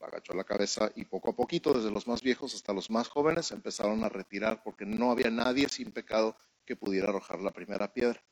agachó 0.00 0.34
la 0.34 0.44
cabeza 0.44 0.92
y 0.94 1.04
poco 1.06 1.30
a 1.30 1.36
poquito, 1.36 1.72
desde 1.72 1.90
los 1.90 2.06
más 2.06 2.22
viejos 2.22 2.54
hasta 2.54 2.72
los 2.72 2.90
más 2.90 3.08
jóvenes, 3.08 3.50
empezaron 3.50 4.04
a 4.04 4.08
retirar 4.08 4.62
porque 4.62 4.86
no 4.86 5.10
había 5.10 5.30
nadie 5.30 5.68
sin 5.68 5.90
pecado 5.92 6.36
que 6.64 6.76
pudiera 6.76 7.08
arrojar 7.08 7.40
la 7.40 7.52
primera 7.52 7.92
piedra. 7.92 8.22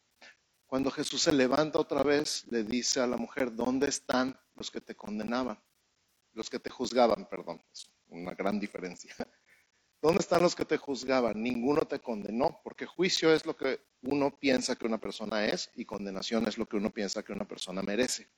Cuando 0.73 0.91
Jesús 0.91 1.21
se 1.21 1.33
levanta 1.35 1.79
otra 1.79 2.03
vez, 2.03 2.47
le 2.51 2.65
dice 2.65 2.99
a 3.01 3.07
la 3.07 3.19
mujer, 3.19 3.55
¿dónde 3.55 3.91
están 3.91 4.41
los 4.55 4.71
que 4.71 4.81
te 4.81 4.95
condenaban? 4.95 5.63
Los 6.33 6.49
que 6.49 6.59
te 6.59 6.71
juzgaban, 6.71 7.29
perdón, 7.29 7.63
es 7.71 7.91
una 8.07 8.33
gran 8.33 8.59
diferencia. 8.59 9.15
¿Dónde 10.01 10.21
están 10.21 10.41
los 10.41 10.57
que 10.57 10.65
te 10.65 10.79
juzgaban? 10.79 11.43
Ninguno 11.43 11.83
te 11.83 12.01
condenó, 12.01 12.59
porque 12.65 12.87
juicio 12.87 13.35
es 13.35 13.45
lo 13.45 13.55
que 13.55 13.85
uno 14.01 14.39
piensa 14.39 14.75
que 14.75 14.87
una 14.87 14.97
persona 14.97 15.45
es 15.45 15.71
y 15.75 15.85
condenación 15.85 16.49
es 16.49 16.57
lo 16.57 16.65
que 16.65 16.79
uno 16.79 16.89
piensa 16.89 17.23
que 17.23 17.35
una 17.35 17.47
persona 17.47 17.83
merece. 17.83 18.31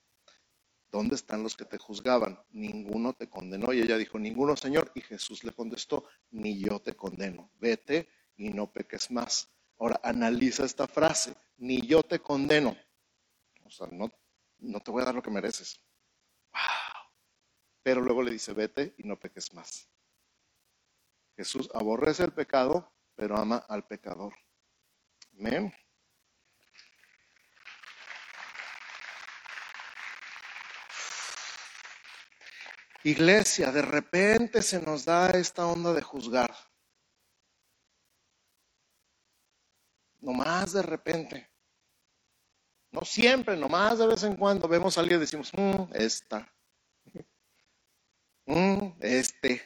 ¿dónde 0.91 1.15
están 1.15 1.45
los 1.45 1.57
que 1.57 1.67
te 1.67 1.79
juzgaban? 1.79 2.41
Ninguno 2.51 3.13
te 3.13 3.31
condenó. 3.31 3.73
Y 3.73 3.81
ella 3.81 3.97
dijo, 3.97 4.19
ninguno, 4.19 4.57
Señor. 4.57 4.91
Y 4.97 5.03
Jesús 5.03 5.45
le 5.45 5.53
contestó, 5.53 6.05
ni 6.33 6.59
yo 6.59 6.81
te 6.81 6.95
condeno. 6.95 7.53
Vete 7.61 8.09
y 8.37 8.49
no 8.49 8.73
peques 8.73 9.13
más. 9.13 9.49
Ahora, 9.79 10.01
analiza 10.03 10.65
esta 10.65 10.89
frase, 10.89 11.37
ni 11.57 11.87
yo 11.87 12.03
te 12.03 12.21
condeno. 12.21 12.77
O 13.65 13.71
sea, 13.71 13.87
no, 13.91 14.11
no 14.59 14.81
te 14.81 14.91
voy 14.91 15.03
a 15.03 15.07
dar 15.07 15.15
lo 15.15 15.23
que 15.23 15.31
mereces. 15.31 15.81
Wow. 16.53 17.11
Pero 17.83 18.01
luego 18.01 18.23
le 18.23 18.31
dice, 18.31 18.53
vete 18.53 18.95
y 18.99 19.05
no 19.05 19.19
peques 19.19 19.53
más. 19.55 19.89
Jesús 21.37 21.69
aborrece 21.75 22.25
el 22.25 22.33
pecado, 22.33 22.93
pero 23.15 23.37
ama 23.37 23.57
al 23.69 23.87
pecador. 23.87 24.35
Amén. 25.39 25.73
Iglesia, 33.03 33.71
de 33.71 33.83
repente 33.83 34.63
se 34.63 34.81
nos 34.81 35.05
da 35.05 35.31
esta 35.31 35.67
onda 35.67 35.93
de 35.93 36.01
juzgar. 36.01 36.55
Nomás 40.25 40.73
de 40.73 40.81
repente. 40.83 41.51
No 42.91 43.03
siempre, 43.05 43.57
nomás 43.57 43.99
de 43.99 44.07
vez 44.07 44.23
en 44.23 44.37
cuando 44.37 44.67
vemos 44.67 44.97
a 44.97 45.03
alguien 45.03 45.19
y 45.19 45.21
decimos, 45.21 45.53
mmm, 45.53 45.93
esta. 45.95 46.51
Mm, 48.47 48.99
este. 49.01 49.63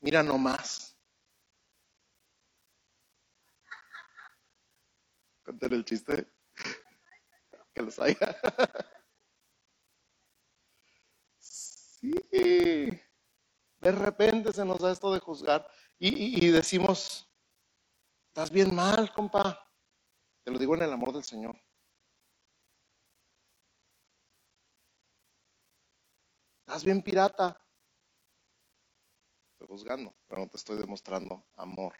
Mira 0.00 0.22
nomás. 0.22 0.96
Contar 5.44 5.72
el 5.74 5.84
chiste. 5.84 6.32
Que 7.74 7.82
los 7.82 7.98
haya. 7.98 8.36
Sí, 12.00 12.12
de 13.80 13.92
repente 13.92 14.52
se 14.52 14.64
nos 14.64 14.78
da 14.78 14.92
esto 14.92 15.12
de 15.12 15.18
juzgar 15.18 15.66
y, 15.98 16.48
decimos, 16.50 17.27
estás 18.38 18.52
bien 18.52 18.72
mal, 18.72 19.12
compa. 19.12 19.68
Te 20.44 20.52
lo 20.52 20.60
digo 20.60 20.76
en 20.76 20.82
el 20.82 20.92
amor 20.92 21.12
del 21.12 21.24
Señor. 21.24 21.60
Estás 26.60 26.84
bien 26.84 27.02
pirata. 27.02 27.60
Estoy 29.54 29.66
juzgando, 29.66 30.14
pero 30.28 30.42
no 30.42 30.48
te 30.48 30.56
estoy 30.56 30.78
demostrando 30.78 31.48
amor. 31.56 31.96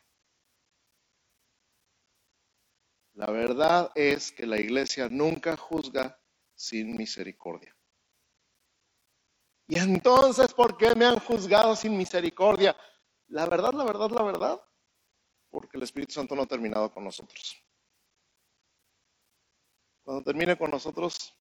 La 3.14 3.32
verdad 3.32 3.90
es 3.96 4.30
que 4.30 4.46
la 4.46 4.60
iglesia 4.60 5.08
nunca 5.08 5.56
juzga 5.56 6.22
sin 6.54 6.96
misericordia. 6.96 7.76
Y 9.66 9.76
entonces, 9.80 10.54
¿por 10.54 10.76
qué 10.76 10.94
me 10.94 11.04
han 11.04 11.18
juzgado 11.18 11.74
sin 11.74 11.98
misericordia? 11.98 12.76
La 13.26 13.46
verdad, 13.46 13.72
la 13.72 13.82
verdad, 13.82 14.10
la 14.10 14.22
verdad, 14.22 14.67
porque 15.50 15.76
el 15.76 15.82
Espíritu 15.82 16.12
Santo 16.12 16.34
no 16.34 16.42
ha 16.42 16.46
terminado 16.46 16.92
con 16.92 17.04
nosotros. 17.04 17.62
Cuando 20.02 20.24
termine 20.24 20.56
con 20.56 20.70
nosotros, 20.70 21.34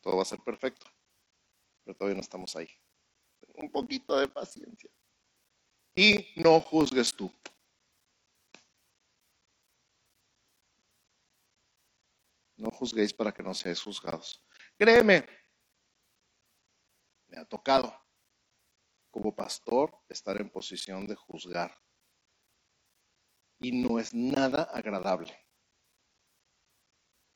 todo 0.00 0.16
va 0.16 0.22
a 0.22 0.26
ser 0.26 0.40
perfecto, 0.40 0.86
pero 1.84 1.96
todavía 1.96 2.16
no 2.16 2.20
estamos 2.20 2.54
ahí. 2.56 2.68
Un 3.54 3.70
poquito 3.70 4.18
de 4.18 4.28
paciencia. 4.28 4.90
Y 5.94 6.32
no 6.36 6.60
juzgues 6.60 7.14
tú. 7.14 7.32
No 12.56 12.70
juzguéis 12.70 13.12
para 13.12 13.32
que 13.32 13.42
no 13.42 13.54
seáis 13.54 13.82
juzgados. 13.82 14.44
Créeme, 14.78 15.26
me 17.28 17.38
ha 17.38 17.44
tocado 17.44 17.92
como 19.10 19.34
pastor 19.34 19.98
estar 20.08 20.40
en 20.40 20.48
posición 20.48 21.06
de 21.06 21.14
juzgar. 21.14 21.81
Y 23.62 23.70
no 23.70 24.00
es 24.00 24.12
nada 24.12 24.64
agradable. 24.64 25.32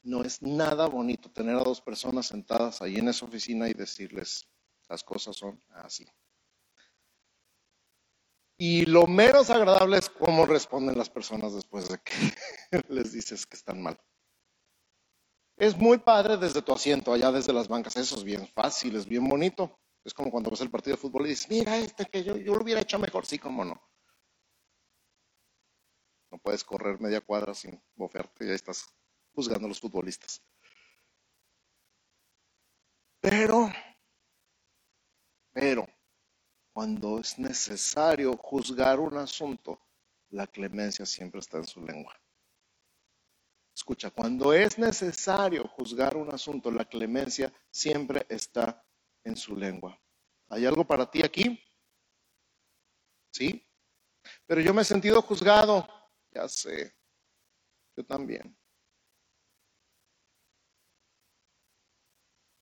No 0.02 0.22
es 0.22 0.42
nada 0.42 0.86
bonito 0.88 1.30
tener 1.30 1.54
a 1.54 1.62
dos 1.62 1.80
personas 1.80 2.26
sentadas 2.26 2.82
ahí 2.82 2.96
en 2.96 3.08
esa 3.08 3.24
oficina 3.24 3.68
y 3.68 3.74
decirles, 3.74 4.48
las 4.88 5.04
cosas 5.04 5.36
son 5.36 5.62
así. 5.70 6.04
Y 8.58 8.86
lo 8.86 9.06
menos 9.06 9.50
agradable 9.50 9.98
es 9.98 10.10
cómo 10.10 10.46
responden 10.46 10.98
las 10.98 11.10
personas 11.10 11.54
después 11.54 11.88
de 11.88 11.98
que 11.98 12.12
les 12.88 13.12
dices 13.12 13.46
que 13.46 13.56
están 13.56 13.80
mal. 13.80 13.96
Es 15.56 15.76
muy 15.76 15.98
padre 15.98 16.36
desde 16.36 16.60
tu 16.60 16.72
asiento, 16.72 17.12
allá 17.12 17.30
desde 17.30 17.52
las 17.52 17.68
bancas, 17.68 17.96
eso 17.96 18.16
es 18.16 18.24
bien 18.24 18.48
fácil, 18.48 18.96
es 18.96 19.06
bien 19.06 19.28
bonito. 19.28 19.78
Es 20.04 20.12
como 20.12 20.30
cuando 20.30 20.50
ves 20.50 20.60
el 20.60 20.70
partido 20.70 20.96
de 20.96 21.02
fútbol 21.02 21.26
y 21.26 21.30
dices, 21.30 21.48
mira 21.48 21.76
este 21.78 22.04
que 22.06 22.24
yo, 22.24 22.36
yo 22.36 22.54
lo 22.54 22.62
hubiera 22.62 22.80
hecho 22.80 22.98
mejor, 22.98 23.26
sí, 23.26 23.38
cómo 23.38 23.64
no. 23.64 23.80
Puedes 26.46 26.62
correr 26.62 27.00
media 27.00 27.20
cuadra 27.20 27.52
sin 27.54 27.82
bofearte, 27.96 28.46
ya 28.46 28.52
estás 28.52 28.86
juzgando 29.34 29.66
a 29.66 29.68
los 29.68 29.80
futbolistas. 29.80 30.40
Pero, 33.20 33.68
pero, 35.52 35.88
cuando 36.72 37.18
es 37.18 37.36
necesario 37.36 38.36
juzgar 38.36 39.00
un 39.00 39.16
asunto, 39.16 39.80
la 40.28 40.46
clemencia 40.46 41.04
siempre 41.04 41.40
está 41.40 41.58
en 41.58 41.66
su 41.66 41.80
lengua. 41.80 42.14
Escucha, 43.74 44.12
cuando 44.12 44.52
es 44.52 44.78
necesario 44.78 45.66
juzgar 45.66 46.16
un 46.16 46.32
asunto, 46.32 46.70
la 46.70 46.84
clemencia 46.84 47.52
siempre 47.72 48.24
está 48.28 48.86
en 49.24 49.36
su 49.36 49.56
lengua. 49.56 50.00
¿Hay 50.48 50.64
algo 50.64 50.86
para 50.86 51.10
ti 51.10 51.24
aquí? 51.24 51.60
¿Sí? 53.32 53.66
Pero 54.46 54.60
yo 54.60 54.72
me 54.72 54.82
he 54.82 54.84
sentido 54.84 55.20
juzgado. 55.22 55.95
Ya 56.36 56.46
sé. 56.48 56.94
Yo 57.96 58.04
también. 58.04 58.54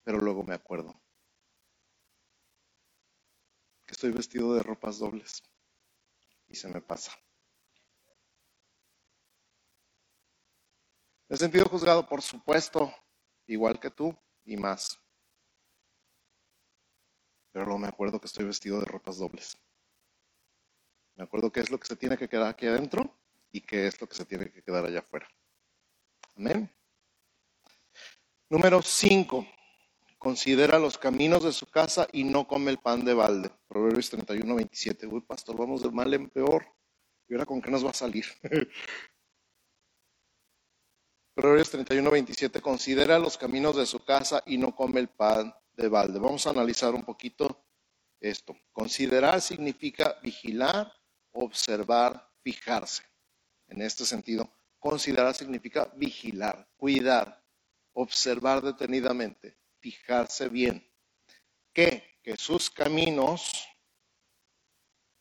Pero 0.04 0.18
luego 0.18 0.44
me 0.44 0.54
acuerdo 0.54 0.94
que 3.84 3.94
estoy 3.94 4.12
vestido 4.12 4.54
de 4.54 4.62
ropas 4.62 4.98
dobles 4.98 5.42
y 6.46 6.54
se 6.54 6.68
me 6.68 6.80
pasa. 6.80 7.10
Me 11.28 11.34
he 11.34 11.36
sentido 11.36 11.64
juzgado, 11.68 12.06
por 12.06 12.22
supuesto, 12.22 12.94
igual 13.48 13.80
que 13.80 13.90
tú 13.90 14.16
y 14.44 14.56
más. 14.56 15.00
pero 17.50 17.66
luego 17.66 17.78
me 17.78 17.88
acuerdo 17.88 18.20
que 18.20 18.26
estoy 18.26 18.44
vestido 18.44 18.80
de 18.80 18.84
ropas 18.84 19.18
dobles. 19.18 19.56
Me 21.16 21.22
acuerdo 21.22 21.52
qué 21.52 21.60
es 21.60 21.70
lo 21.70 21.78
que 21.78 21.86
se 21.86 21.94
tiene 21.94 22.16
que 22.16 22.28
quedar 22.28 22.48
aquí 22.48 22.66
adentro 22.66 23.23
y 23.54 23.60
qué 23.60 23.86
es 23.86 24.00
lo 24.00 24.08
que 24.08 24.16
se 24.16 24.24
tiene 24.24 24.50
que 24.50 24.62
quedar 24.62 24.84
allá 24.84 24.98
afuera. 24.98 25.28
Amén. 26.36 26.68
Número 28.50 28.82
5. 28.82 29.46
Considera 30.18 30.80
los 30.80 30.98
caminos 30.98 31.44
de 31.44 31.52
su 31.52 31.66
casa 31.66 32.08
y 32.10 32.24
no 32.24 32.48
come 32.48 32.72
el 32.72 32.78
pan 32.78 33.04
de 33.04 33.14
balde. 33.14 33.52
Proverbios 33.68 34.10
31, 34.10 34.56
27. 34.56 35.06
Uy, 35.06 35.20
pastor, 35.20 35.56
vamos 35.56 35.84
de 35.84 35.90
mal 35.92 36.12
en 36.12 36.28
peor. 36.30 36.66
¿Y 37.28 37.34
ahora 37.34 37.46
con 37.46 37.62
qué 37.62 37.70
nos 37.70 37.86
va 37.86 37.90
a 37.90 37.94
salir? 37.94 38.26
Proverbios 41.36 41.70
31, 41.70 42.10
27. 42.10 42.60
Considera 42.60 43.20
los 43.20 43.38
caminos 43.38 43.76
de 43.76 43.86
su 43.86 44.04
casa 44.04 44.42
y 44.46 44.58
no 44.58 44.74
come 44.74 44.98
el 44.98 45.08
pan 45.08 45.54
de 45.74 45.86
balde. 45.86 46.18
Vamos 46.18 46.44
a 46.48 46.50
analizar 46.50 46.92
un 46.92 47.04
poquito 47.04 47.64
esto. 48.18 48.56
Considerar 48.72 49.40
significa 49.40 50.18
vigilar, 50.24 50.92
observar, 51.30 52.32
fijarse. 52.42 53.13
En 53.68 53.82
este 53.82 54.04
sentido, 54.04 54.50
considerar 54.78 55.34
significa 55.34 55.90
vigilar, 55.96 56.68
cuidar, 56.76 57.42
observar 57.92 58.62
detenidamente, 58.62 59.58
fijarse 59.78 60.48
bien. 60.48 60.86
Que, 61.72 62.18
que 62.22 62.36
sus 62.36 62.70
caminos, 62.70 63.66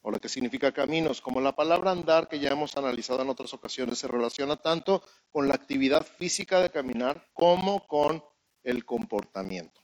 o 0.02 0.12
lo 0.12 0.20
que 0.20 0.30
significa 0.30 0.72
caminos, 0.72 1.22
como 1.22 1.42
la 1.42 1.56
palabra 1.56 1.92
andar 1.92 2.28
que 2.28 2.40
ya 2.40 2.50
hemos 2.50 2.76
analizado 2.78 3.22
en 3.22 3.30
otras 3.30 3.54
ocasiones, 3.54 3.98
se 3.98 4.08
relaciona 4.08 4.58
tanto 4.58 5.04
con 5.32 5.48
la 5.48 5.56
actividad 5.56 6.06
física 6.06 6.60
de 6.60 6.70
caminar 6.70 7.30
como 7.34 7.88
con 7.88 8.24
el 8.64 8.86
comportamiento. 8.86 9.82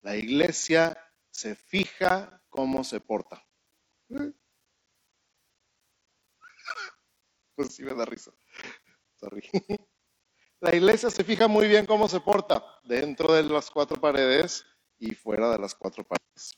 La 0.00 0.16
iglesia 0.16 0.96
se 1.30 1.54
fija 1.54 2.42
cómo 2.48 2.84
se 2.84 3.00
porta. 3.00 3.44
Pues 7.58 7.74
sí 7.74 7.82
me 7.82 7.92
da 7.92 8.04
risa. 8.04 8.32
Sorry. 9.16 9.42
La 10.60 10.74
iglesia 10.74 11.10
se 11.10 11.24
fija 11.24 11.48
muy 11.48 11.66
bien 11.66 11.86
cómo 11.86 12.08
se 12.08 12.20
porta 12.20 12.64
dentro 12.84 13.32
de 13.32 13.42
las 13.42 13.70
cuatro 13.70 14.00
paredes 14.00 14.64
y 14.98 15.14
fuera 15.14 15.50
de 15.50 15.58
las 15.58 15.74
cuatro 15.74 16.04
paredes. 16.04 16.56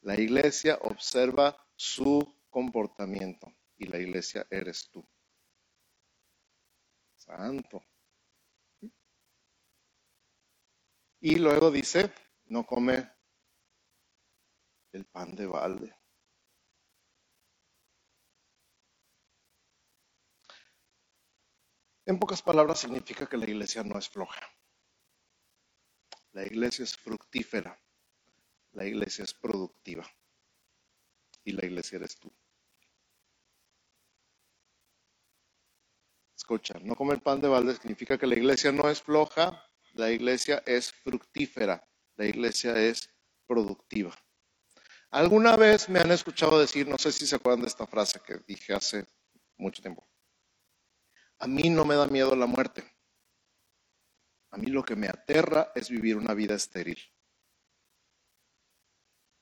La 0.00 0.18
iglesia 0.18 0.78
observa 0.82 1.56
su 1.76 2.36
comportamiento 2.50 3.52
y 3.76 3.86
la 3.86 3.98
iglesia 3.98 4.46
eres 4.50 4.90
tú. 4.90 5.06
Santo. 7.16 7.82
Y 11.20 11.36
luego 11.36 11.70
dice, 11.70 12.12
no 12.46 12.64
come 12.64 13.10
el 14.92 15.06
pan 15.06 15.34
de 15.34 15.46
balde. 15.46 15.97
En 22.08 22.18
pocas 22.18 22.40
palabras 22.40 22.78
significa 22.78 23.26
que 23.26 23.36
la 23.36 23.44
iglesia 23.44 23.84
no 23.84 23.98
es 23.98 24.08
floja. 24.08 24.40
La 26.32 26.42
iglesia 26.42 26.82
es 26.82 26.96
fructífera. 26.96 27.78
La 28.72 28.86
iglesia 28.86 29.24
es 29.24 29.34
productiva. 29.34 30.10
Y 31.44 31.52
la 31.52 31.66
iglesia 31.66 31.96
eres 31.96 32.18
tú. 32.18 32.32
Escucha, 36.34 36.78
no 36.80 36.94
comer 36.94 37.20
pan 37.20 37.42
de 37.42 37.48
balde 37.48 37.74
significa 37.74 38.16
que 38.16 38.26
la 38.26 38.36
iglesia 38.36 38.72
no 38.72 38.88
es 38.88 39.02
floja, 39.02 39.62
la 39.92 40.10
iglesia 40.10 40.62
es 40.64 40.90
fructífera, 40.90 41.86
la 42.16 42.24
iglesia 42.24 42.74
es 42.74 43.10
productiva. 43.46 44.16
Alguna 45.10 45.56
vez 45.56 45.90
me 45.90 46.00
han 46.00 46.10
escuchado 46.10 46.58
decir, 46.58 46.88
no 46.88 46.96
sé 46.96 47.12
si 47.12 47.26
se 47.26 47.36
acuerdan 47.36 47.60
de 47.60 47.68
esta 47.68 47.86
frase 47.86 48.18
que 48.26 48.38
dije 48.46 48.72
hace 48.72 49.04
mucho 49.58 49.82
tiempo. 49.82 50.07
A 51.40 51.46
mí 51.46 51.70
no 51.70 51.84
me 51.84 51.94
da 51.94 52.06
miedo 52.06 52.34
la 52.34 52.46
muerte. 52.46 52.84
A 54.50 54.56
mí 54.56 54.66
lo 54.66 54.82
que 54.82 54.96
me 54.96 55.08
aterra 55.08 55.72
es 55.74 55.90
vivir 55.90 56.16
una 56.16 56.34
vida 56.34 56.54
estéril. 56.54 56.98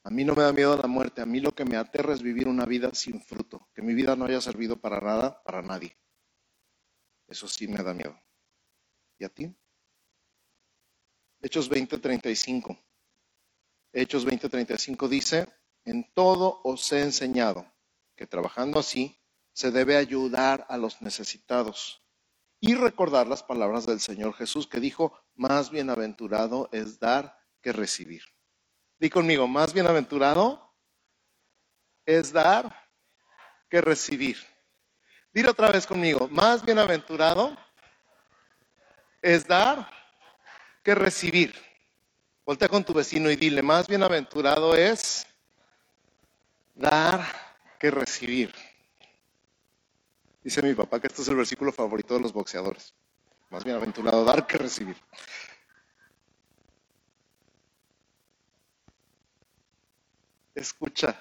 A 0.02 0.10
mí 0.10 0.24
no 0.24 0.34
me 0.34 0.42
da 0.42 0.52
miedo 0.52 0.76
la 0.76 0.86
muerte, 0.86 1.20
a 1.20 1.26
mí 1.26 1.40
lo 1.40 1.52
que 1.52 1.64
me 1.64 1.76
aterra 1.76 2.14
es 2.14 2.22
vivir 2.22 2.46
una 2.46 2.64
vida 2.64 2.94
sin 2.94 3.20
fruto, 3.20 3.68
que 3.74 3.82
mi 3.82 3.92
vida 3.92 4.14
no 4.14 4.26
haya 4.26 4.40
servido 4.40 4.80
para 4.80 5.00
nada, 5.00 5.42
para 5.42 5.62
nadie. 5.62 5.98
Eso 7.26 7.48
sí 7.48 7.66
me 7.66 7.82
da 7.82 7.92
miedo. 7.92 8.16
¿Y 9.18 9.24
a 9.24 9.28
ti? 9.28 9.52
Hechos 11.40 11.68
20:35. 11.68 12.78
Hechos 13.92 14.24
20:35 14.24 15.08
dice, 15.08 15.48
en 15.84 16.12
todo 16.12 16.60
os 16.62 16.92
he 16.92 17.02
enseñado 17.02 17.66
que 18.14 18.26
trabajando 18.26 18.78
así 18.78 19.20
se 19.56 19.70
debe 19.70 19.96
ayudar 19.96 20.66
a 20.68 20.76
los 20.76 21.00
necesitados 21.00 22.02
y 22.60 22.74
recordar 22.74 23.26
las 23.26 23.42
palabras 23.42 23.86
del 23.86 24.00
Señor 24.00 24.34
Jesús 24.34 24.66
que 24.66 24.80
dijo, 24.80 25.18
más 25.34 25.70
bienaventurado 25.70 26.68
es 26.72 27.00
dar 27.00 27.38
que 27.62 27.72
recibir. 27.72 28.22
Di 28.98 29.08
conmigo, 29.08 29.48
más 29.48 29.72
bienaventurado 29.72 30.76
es 32.04 32.34
dar 32.34 32.86
que 33.70 33.80
recibir. 33.80 34.36
Dile 35.32 35.48
otra 35.48 35.70
vez 35.70 35.86
conmigo, 35.86 36.28
más 36.28 36.62
bienaventurado 36.62 37.56
es 39.22 39.46
dar 39.46 39.90
que 40.82 40.94
recibir. 40.94 41.54
Voltea 42.44 42.68
con 42.68 42.84
tu 42.84 42.92
vecino 42.92 43.30
y 43.30 43.36
dile, 43.36 43.62
más 43.62 43.88
bienaventurado 43.88 44.76
es 44.76 45.26
dar 46.74 47.24
que 47.80 47.90
recibir. 47.90 48.52
Dice 50.46 50.62
mi 50.62 50.74
papá 50.74 51.00
que 51.00 51.08
este 51.08 51.22
es 51.22 51.26
el 51.26 51.34
versículo 51.34 51.72
favorito 51.72 52.14
de 52.14 52.20
los 52.20 52.32
boxeadores. 52.32 52.94
Más 53.50 53.64
bienaventurado 53.64 54.24
dar 54.24 54.46
que 54.46 54.56
recibir. 54.56 54.96
Escucha. 60.54 61.20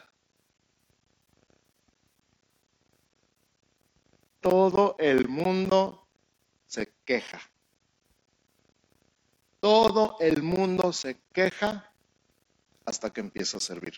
Todo 4.42 4.96
el 5.00 5.28
mundo 5.28 6.08
se 6.68 6.94
queja. 7.04 7.42
Todo 9.60 10.18
el 10.20 10.44
mundo 10.44 10.94
se 10.94 11.20
queja 11.34 11.92
hasta 12.86 13.12
que 13.12 13.22
empieza 13.22 13.58
a 13.58 13.60
servir. 13.60 13.96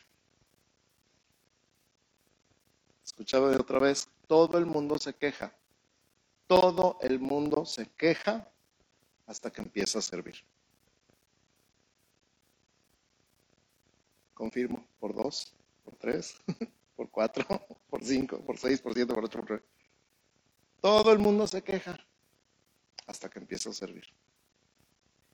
Escuchaba 3.03 3.49
de 3.49 3.57
otra 3.57 3.79
vez, 3.79 4.07
todo 4.27 4.57
el 4.57 4.65
mundo 4.65 4.97
se 4.99 5.13
queja. 5.13 5.53
Todo 6.45 6.97
el 7.01 7.19
mundo 7.19 7.65
se 7.65 7.89
queja 7.91 8.49
hasta 9.25 9.51
que 9.51 9.61
empieza 9.61 9.99
a 9.99 10.01
servir. 10.01 10.35
Confirmo, 14.33 14.87
por 14.99 15.15
dos, 15.15 15.53
por 15.83 15.95
tres, 15.95 16.37
por 16.95 17.09
cuatro, 17.09 17.45
por 17.89 18.03
cinco, 18.03 18.39
por 18.41 18.57
seis, 18.57 18.79
por 18.79 18.93
siete, 18.93 19.13
por 19.13 19.25
ocho, 19.25 19.39
por 19.39 19.49
nueve. 19.49 19.65
Todo 20.79 21.11
el 21.11 21.19
mundo 21.19 21.47
se 21.47 21.63
queja 21.63 21.99
hasta 23.07 23.29
que 23.29 23.39
empieza 23.39 23.71
a 23.71 23.73
servir. 23.73 24.05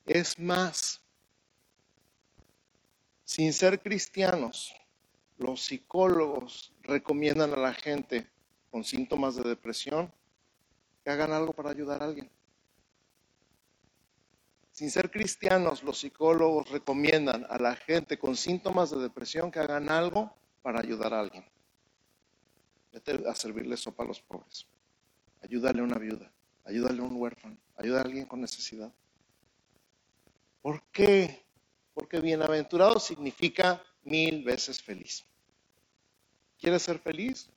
Es 0.06 0.40
más, 0.40 1.02
sin 3.26 3.52
ser 3.54 3.82
cristianos, 3.82 4.74
los 5.38 5.62
psicólogos 5.62 6.74
recomiendan 6.82 7.54
a 7.54 7.58
la 7.58 7.74
gente 7.74 8.33
con 8.74 8.84
síntomas 8.84 9.36
de 9.36 9.44
depresión 9.44 10.12
que 11.04 11.12
hagan 11.12 11.32
algo 11.32 11.54
para 11.54 11.70
ayudar 11.70 12.02
a 12.02 12.06
alguien. 12.06 12.28
Sin 14.72 14.90
ser 14.90 15.12
cristianos, 15.12 15.84
los 15.84 16.00
psicólogos 16.00 16.72
recomiendan 16.72 17.46
a 17.52 17.60
la 17.60 17.76
gente 17.76 18.18
con 18.18 18.36
síntomas 18.36 18.90
de 18.90 18.98
depresión 18.98 19.52
que 19.52 19.60
hagan 19.60 19.90
algo 19.90 20.34
para 20.64 20.80
ayudar 20.80 21.14
a 21.14 21.20
alguien. 21.20 21.46
Vete 22.92 23.30
a 23.30 23.36
servirle 23.36 23.78
sopa 23.78 24.06
a 24.06 24.08
los 24.08 24.20
pobres. 24.20 24.66
Ayúdale 25.44 25.82
a 25.82 25.84
una 25.84 26.00
viuda. 26.00 26.32
Ayúdale 26.64 27.00
a 27.00 27.04
un 27.04 27.22
huérfano. 27.22 27.56
Ayúdale 27.78 28.00
a 28.00 28.06
alguien 28.06 28.26
con 28.26 28.42
necesidad. 28.42 28.92
¿Por 30.64 30.82
qué? 30.92 31.46
Porque 31.94 32.20
bienaventurado 32.20 33.00
significa 33.00 33.84
mil 34.02 34.44
veces 34.44 34.82
feliz. 34.82 35.24
¿Quieres 36.58 36.82
ser 36.82 36.98
feliz? 36.98 37.52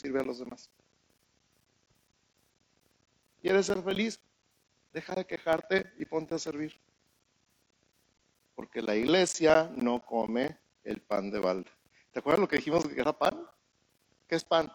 Sirve 0.00 0.20
a 0.20 0.24
los 0.24 0.38
demás. 0.38 0.70
¿Quieres 3.42 3.66
ser 3.66 3.82
feliz? 3.82 4.18
Deja 4.94 5.14
de 5.14 5.26
quejarte 5.26 5.92
y 5.98 6.06
ponte 6.06 6.34
a 6.34 6.38
servir. 6.38 6.80
Porque 8.54 8.80
la 8.80 8.96
iglesia 8.96 9.70
no 9.76 10.00
come 10.00 10.58
el 10.84 11.02
pan 11.02 11.30
de 11.30 11.38
balde. 11.38 11.70
¿Te 12.12 12.20
acuerdas 12.20 12.40
lo 12.40 12.48
que 12.48 12.56
dijimos 12.56 12.88
que 12.88 12.98
era 12.98 13.12
pan? 13.12 13.46
¿Qué 14.26 14.36
es 14.36 14.44
pan? 14.44 14.72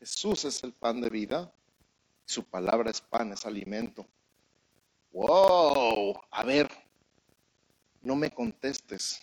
Jesús 0.00 0.44
es 0.44 0.64
el 0.64 0.72
pan 0.72 1.00
de 1.00 1.08
vida. 1.08 1.54
Su 2.24 2.42
palabra 2.42 2.90
es 2.90 3.00
pan, 3.00 3.30
es 3.30 3.46
alimento. 3.46 4.08
¡Wow! 5.12 6.20
A 6.32 6.42
ver, 6.42 6.68
no 8.02 8.16
me 8.16 8.32
contestes. 8.32 9.20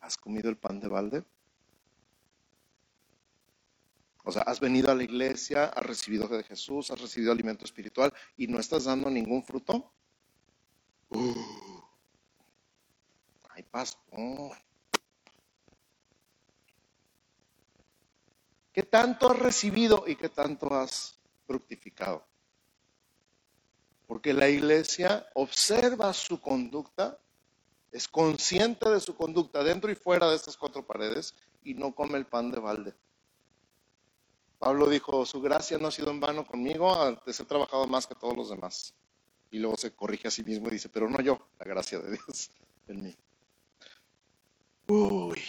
¿Has 0.00 0.16
comido 0.16 0.50
el 0.50 0.56
pan 0.56 0.80
de 0.80 0.88
balde? 0.88 1.24
O 4.24 4.30
sea, 4.30 4.42
has 4.42 4.60
venido 4.60 4.90
a 4.90 4.94
la 4.94 5.02
iglesia, 5.02 5.64
has 5.64 5.84
recibido 5.84 6.28
de 6.28 6.44
Jesús, 6.44 6.90
has 6.90 7.00
recibido 7.00 7.32
alimento 7.32 7.64
espiritual 7.64 8.12
y 8.36 8.46
no 8.46 8.60
estás 8.60 8.84
dando 8.84 9.10
ningún 9.10 9.42
fruto. 9.42 9.92
Uh, 11.08 11.82
ay, 13.50 13.64
pastor. 13.64 14.56
¿Qué 18.72 18.84
tanto 18.84 19.30
has 19.30 19.38
recibido 19.38 20.04
y 20.06 20.16
qué 20.16 20.28
tanto 20.28 20.72
has 20.72 21.18
fructificado? 21.46 22.24
Porque 24.06 24.32
la 24.32 24.48
iglesia 24.48 25.26
observa 25.34 26.12
su 26.14 26.40
conducta, 26.40 27.18
es 27.90 28.08
consciente 28.08 28.88
de 28.88 29.00
su 29.00 29.16
conducta 29.16 29.62
dentro 29.64 29.90
y 29.90 29.94
fuera 29.94 30.30
de 30.30 30.36
estas 30.36 30.56
cuatro 30.56 30.86
paredes 30.86 31.34
y 31.62 31.74
no 31.74 31.94
come 31.94 32.16
el 32.16 32.26
pan 32.26 32.50
de 32.50 32.60
balde. 32.60 32.94
Pablo 34.62 34.88
dijo, 34.88 35.26
su 35.26 35.40
gracia 35.42 35.76
no 35.76 35.88
ha 35.88 35.90
sido 35.90 36.12
en 36.12 36.20
vano 36.20 36.46
conmigo, 36.46 36.94
antes 36.94 37.40
he 37.40 37.44
trabajado 37.44 37.84
más 37.88 38.06
que 38.06 38.14
todos 38.14 38.36
los 38.36 38.48
demás. 38.48 38.94
Y 39.50 39.58
luego 39.58 39.76
se 39.76 39.92
corrige 39.92 40.28
a 40.28 40.30
sí 40.30 40.44
mismo 40.44 40.68
y 40.68 40.74
dice, 40.74 40.88
pero 40.88 41.10
no 41.10 41.20
yo, 41.20 41.48
la 41.58 41.66
gracia 41.66 41.98
de 41.98 42.12
Dios 42.12 42.48
en 42.86 43.02
mí. 43.02 43.16
Uy. 44.86 45.42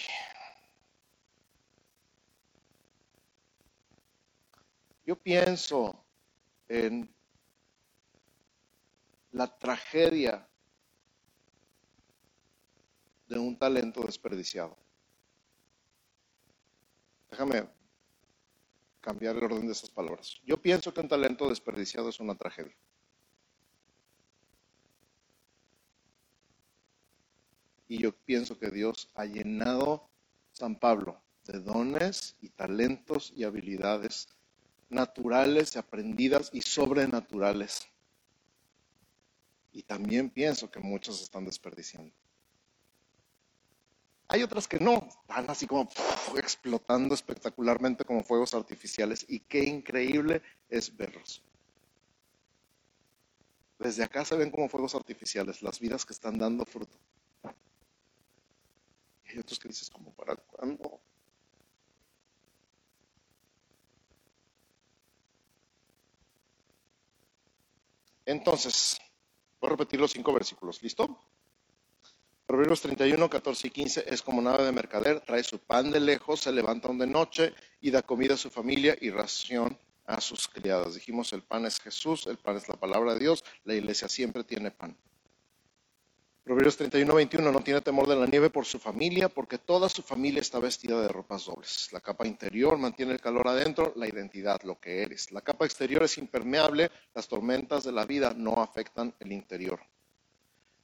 Yo 5.05 5.15
pienso 5.15 6.03
en 6.67 7.07
la 9.31 9.45
tragedia 9.59 10.49
de 13.27 13.37
un 13.37 13.59
talento 13.59 14.01
desperdiciado. 14.01 14.75
Déjame 17.29 17.82
cambiar 19.03 19.35
el 19.35 19.43
orden 19.43 19.67
de 19.67 19.73
esas 19.73 19.89
palabras. 19.89 20.39
Yo 20.45 20.57
pienso 20.57 20.93
que 20.93 21.01
un 21.01 21.09
talento 21.09 21.49
desperdiciado 21.49 22.07
es 22.07 22.21
una 22.21 22.35
tragedia. 22.35 22.75
Y 27.89 27.97
yo 27.97 28.15
pienso 28.15 28.57
que 28.57 28.71
Dios 28.71 29.11
ha 29.13 29.25
llenado 29.25 30.09
San 30.53 30.79
Pablo 30.79 31.21
de 31.43 31.59
dones 31.59 32.37
y 32.39 32.49
talentos 32.49 33.33
y 33.35 33.43
habilidades 33.43 34.29
naturales, 34.89 35.75
aprendidas 35.75 36.49
y 36.53 36.61
sobrenaturales. 36.61 37.85
Y 39.73 39.83
también 39.83 40.29
pienso 40.29 40.71
que 40.71 40.79
muchos 40.79 41.21
están 41.21 41.43
desperdiciando. 41.43 42.15
Hay 44.27 44.41
otras 44.41 44.67
que 44.67 44.79
no, 44.79 45.07
están 45.21 45.49
así 45.49 45.67
como 45.67 45.89
explotando 46.37 47.13
espectacularmente 47.13 48.05
como 48.05 48.23
fuegos 48.23 48.53
artificiales 48.53 49.25
y 49.27 49.39
qué 49.41 49.63
increíble 49.63 50.41
es 50.69 50.95
verlos. 50.95 51.43
Desde 53.77 54.03
acá 54.03 54.23
se 54.23 54.37
ven 54.37 54.49
como 54.49 54.69
fuegos 54.69 54.95
artificiales 54.95 55.61
las 55.61 55.79
vidas 55.79 56.05
que 56.05 56.13
están 56.13 56.39
dando 56.39 56.65
fruto. 56.65 56.97
Y 59.25 59.31
hay 59.31 59.39
otros 59.39 59.59
que 59.59 59.67
dices, 59.67 59.89
como 59.89 60.11
para 60.13 60.35
cuándo? 60.35 61.01
Entonces, 68.25 68.97
voy 69.59 69.67
a 69.67 69.71
repetir 69.71 69.99
los 69.99 70.11
cinco 70.11 70.31
versículos. 70.33 70.81
¿Listo? 70.81 71.19
Proverbios 72.45 72.81
31, 72.81 73.29
14 73.29 73.67
y 73.67 73.69
15 73.69 74.05
es 74.07 74.21
como 74.21 74.41
nave 74.41 74.65
de 74.65 74.71
mercader, 74.73 75.21
trae 75.21 75.43
su 75.43 75.59
pan 75.59 75.91
de 75.91 76.01
lejos, 76.01 76.41
se 76.41 76.51
levanta 76.51 76.89
de 76.89 77.07
noche 77.07 77.53
y 77.79 77.89
da 77.89 78.01
comida 78.01 78.33
a 78.33 78.37
su 78.37 78.49
familia 78.49 78.97
y 78.99 79.11
ración 79.11 79.77
a 80.05 80.19
sus 80.19 80.49
criadas. 80.49 80.95
Dijimos, 80.95 81.31
el 81.31 81.41
pan 81.41 81.65
es 81.65 81.79
Jesús, 81.79 82.27
el 82.27 82.37
pan 82.37 82.57
es 82.57 82.67
la 82.67 82.75
palabra 82.75 83.13
de 83.13 83.21
Dios, 83.21 83.45
la 83.63 83.75
iglesia 83.75 84.09
siempre 84.09 84.43
tiene 84.43 84.71
pan. 84.71 84.97
Proverbios 86.43 86.75
31, 86.75 87.15
21 87.15 87.51
no 87.53 87.61
tiene 87.61 87.79
temor 87.79 88.05
de 88.05 88.17
la 88.17 88.25
nieve 88.25 88.49
por 88.49 88.65
su 88.65 88.77
familia, 88.77 89.29
porque 89.29 89.57
toda 89.57 89.87
su 89.87 90.01
familia 90.01 90.41
está 90.41 90.59
vestida 90.59 90.99
de 90.99 91.07
ropas 91.07 91.45
dobles. 91.45 91.87
La 91.93 92.01
capa 92.01 92.27
interior 92.27 92.77
mantiene 92.77 93.13
el 93.13 93.21
calor 93.21 93.47
adentro, 93.47 93.93
la 93.95 94.09
identidad, 94.09 94.61
lo 94.63 94.77
que 94.77 95.03
eres. 95.03 95.31
La 95.31 95.39
capa 95.39 95.63
exterior 95.63 96.03
es 96.03 96.17
impermeable, 96.17 96.91
las 97.13 97.29
tormentas 97.29 97.85
de 97.85 97.93
la 97.93 98.05
vida 98.05 98.33
no 98.35 98.61
afectan 98.61 99.15
el 99.21 99.31
interior. 99.31 99.79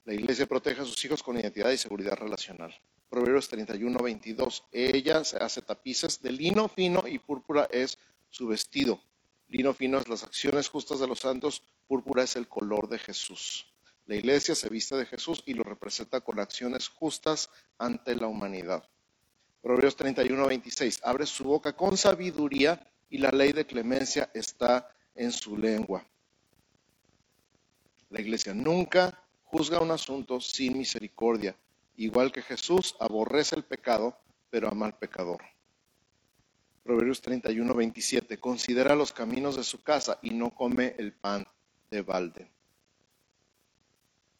La 0.05 0.13
iglesia 0.13 0.47
protege 0.47 0.81
a 0.81 0.85
sus 0.85 1.03
hijos 1.05 1.21
con 1.21 1.37
identidad 1.37 1.71
y 1.71 1.77
seguridad 1.77 2.17
relacional. 2.17 2.73
Proverbios 3.09 3.47
31, 3.49 3.99
22. 3.99 4.63
Ella 4.71 5.23
se 5.23 5.37
hace 5.37 5.61
tapices 5.61 6.21
de 6.21 6.31
lino 6.31 6.67
fino 6.67 7.07
y 7.07 7.19
púrpura 7.19 7.67
es 7.71 7.97
su 8.29 8.47
vestido. 8.47 9.01
Lino 9.47 9.73
fino 9.73 9.97
es 9.97 10.07
las 10.07 10.23
acciones 10.23 10.69
justas 10.69 10.99
de 10.99 11.07
los 11.07 11.19
santos, 11.19 11.63
púrpura 11.87 12.23
es 12.23 12.35
el 12.35 12.47
color 12.47 12.87
de 12.87 12.99
Jesús. 12.99 13.73
La 14.05 14.15
iglesia 14.15 14.55
se 14.55 14.69
viste 14.69 14.95
de 14.95 15.05
Jesús 15.05 15.43
y 15.45 15.53
lo 15.53 15.63
representa 15.63 16.21
con 16.21 16.39
acciones 16.39 16.87
justas 16.87 17.49
ante 17.77 18.15
la 18.15 18.27
humanidad. 18.27 18.87
Proverbios 19.61 19.95
31, 19.95 20.47
26. 20.47 21.01
Abre 21.03 21.25
su 21.25 21.43
boca 21.43 21.73
con 21.73 21.97
sabiduría 21.97 22.91
y 23.09 23.17
la 23.17 23.31
ley 23.31 23.51
de 23.51 23.65
clemencia 23.65 24.29
está 24.33 24.87
en 25.15 25.31
su 25.31 25.57
lengua. 25.57 26.05
La 28.09 28.21
iglesia 28.21 28.53
nunca 28.53 29.28
juzga 29.51 29.79
un 29.79 29.89
asunto 29.89 30.39
sin 30.39 30.77
misericordia, 30.77 31.55
igual 31.97 32.31
que 32.31 32.43
Jesús 32.43 32.95
aborrece 32.99 33.55
el 33.55 33.63
pecado, 33.63 34.15
pero 34.51 34.69
ama 34.69 34.85
al 34.85 34.97
pecador. 34.97 35.41
Proverbios 36.83 37.21
31, 37.21 37.73
27. 37.73 38.39
Considera 38.39 38.95
los 38.95 39.11
caminos 39.11 39.55
de 39.55 39.63
su 39.63 39.81
casa 39.81 40.19
y 40.21 40.29
no 40.31 40.51
come 40.51 40.95
el 40.97 41.13
pan 41.13 41.47
de 41.89 42.01
balde. 42.03 42.51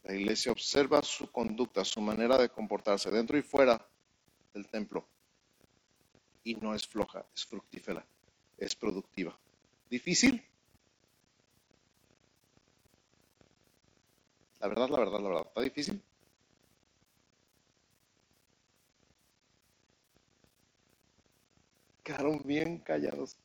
La 0.04 0.14
iglesia 0.14 0.52
observa 0.52 1.02
su 1.02 1.32
conducta, 1.32 1.84
su 1.84 2.02
manera 2.02 2.38
de 2.38 2.50
comportarse 2.50 3.10
dentro 3.10 3.38
y 3.38 3.42
fuera 3.42 3.84
del 4.54 4.68
templo. 4.68 5.08
Y 6.44 6.56
no 6.56 6.74
es 6.74 6.88
floja, 6.88 7.26
es 7.36 7.46
fructífera, 7.46 8.06
es 8.58 8.76
productiva. 8.76 9.38
¿Difícil? 9.90 10.49
La 14.60 14.68
verdad, 14.68 14.90
la 14.90 15.00
verdad, 15.00 15.20
la 15.20 15.30
verdad. 15.30 15.44
¿Está 15.48 15.62
difícil? 15.62 16.04
Quedaron 22.04 22.42
bien 22.44 22.80
callados. 22.80 23.38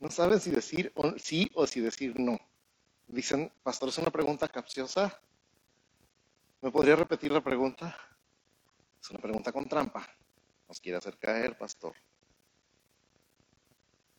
No 0.00 0.10
saben 0.10 0.40
si 0.40 0.50
decir 0.50 0.92
sí 1.18 1.50
o 1.54 1.66
si 1.66 1.80
decir 1.80 2.18
no. 2.18 2.38
Dicen, 3.06 3.52
pastor, 3.62 3.88
es 3.88 3.98
una 3.98 4.10
pregunta 4.10 4.48
capciosa. 4.48 5.20
¿Me 6.60 6.70
podría 6.70 6.96
repetir 6.96 7.32
la 7.32 7.42
pregunta? 7.42 7.96
Es 9.02 9.10
una 9.10 9.18
pregunta 9.20 9.50
con 9.52 9.68
trampa. 9.68 10.06
Nos 10.68 10.80
quiere 10.80 10.98
hacer 10.98 11.18
caer, 11.18 11.56
pastor. 11.56 11.94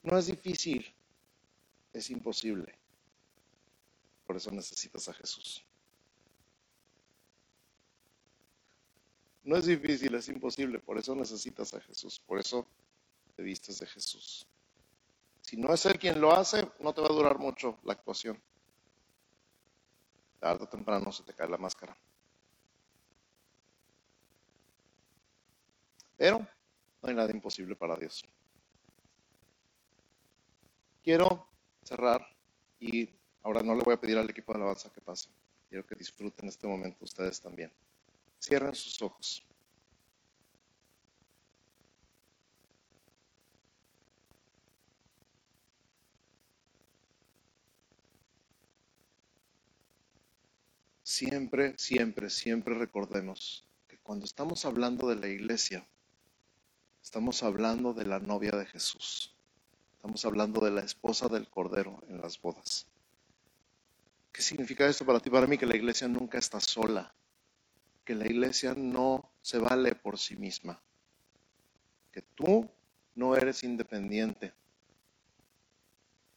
No 0.03 0.17
es 0.17 0.25
difícil, 0.25 0.85
es 1.93 2.09
imposible. 2.09 2.80
Por 4.31 4.37
eso 4.37 4.51
necesitas 4.51 5.09
a 5.09 5.13
Jesús. 5.13 5.61
No 9.43 9.57
es 9.57 9.65
difícil, 9.65 10.15
es 10.15 10.29
imposible. 10.29 10.79
Por 10.79 10.97
eso 10.97 11.13
necesitas 11.13 11.73
a 11.73 11.81
Jesús. 11.81 12.17
Por 12.25 12.39
eso 12.39 12.65
te 13.35 13.43
vistes 13.43 13.79
de 13.79 13.87
Jesús. 13.87 14.47
Si 15.41 15.57
no 15.57 15.73
es 15.73 15.85
Él 15.85 15.99
quien 15.99 16.21
lo 16.21 16.31
hace, 16.31 16.65
no 16.79 16.93
te 16.93 17.01
va 17.01 17.07
a 17.07 17.13
durar 17.13 17.39
mucho 17.39 17.77
la 17.83 17.91
actuación. 17.91 18.41
Tarde 20.39 20.63
o 20.63 20.69
temprano 20.69 21.11
se 21.11 21.23
te 21.23 21.33
cae 21.33 21.49
la 21.49 21.57
máscara. 21.57 21.97
Pero 26.15 26.39
no 26.39 27.09
hay 27.09 27.15
nada 27.15 27.31
imposible 27.31 27.75
para 27.75 27.97
Dios. 27.97 28.23
Quiero 31.03 31.49
cerrar 31.83 32.25
y 32.79 33.09
Ahora 33.43 33.63
no 33.63 33.75
le 33.75 33.83
voy 33.83 33.93
a 33.93 33.99
pedir 33.99 34.17
al 34.17 34.29
equipo 34.29 34.53
de 34.53 34.59
alabanza 34.59 34.91
que 34.91 35.01
pase. 35.01 35.29
Quiero 35.67 35.85
que 35.85 35.95
disfruten 35.95 36.49
este 36.49 36.67
momento 36.67 37.03
ustedes 37.05 37.41
también. 37.41 37.71
Cierren 38.39 38.75
sus 38.75 39.01
ojos. 39.01 39.43
Siempre, 51.03 51.77
siempre, 51.77 52.29
siempre 52.29 52.73
recordemos 52.73 53.67
que 53.87 53.97
cuando 53.97 54.25
estamos 54.25 54.65
hablando 54.65 55.07
de 55.09 55.17
la 55.17 55.27
iglesia, 55.27 55.85
estamos 57.03 57.43
hablando 57.43 57.93
de 57.93 58.05
la 58.05 58.19
novia 58.19 58.51
de 58.51 58.65
Jesús. 58.65 59.35
Estamos 59.93 60.25
hablando 60.25 60.61
de 60.61 60.71
la 60.71 60.81
esposa 60.81 61.27
del 61.27 61.47
Cordero 61.49 62.01
en 62.07 62.21
las 62.21 62.41
bodas. 62.41 62.90
¿Qué 64.31 64.41
significa 64.41 64.87
esto 64.87 65.05
para 65.05 65.19
ti? 65.19 65.29
Para 65.29 65.47
mí 65.47 65.57
que 65.57 65.65
la 65.65 65.75
iglesia 65.75 66.07
nunca 66.07 66.37
está 66.37 66.59
sola, 66.59 67.13
que 68.05 68.15
la 68.15 68.25
iglesia 68.25 68.73
no 68.75 69.31
se 69.41 69.57
vale 69.57 69.95
por 69.95 70.17
sí 70.17 70.35
misma, 70.35 70.81
que 72.11 72.21
tú 72.21 72.69
no 73.15 73.35
eres 73.35 73.63
independiente, 73.63 74.53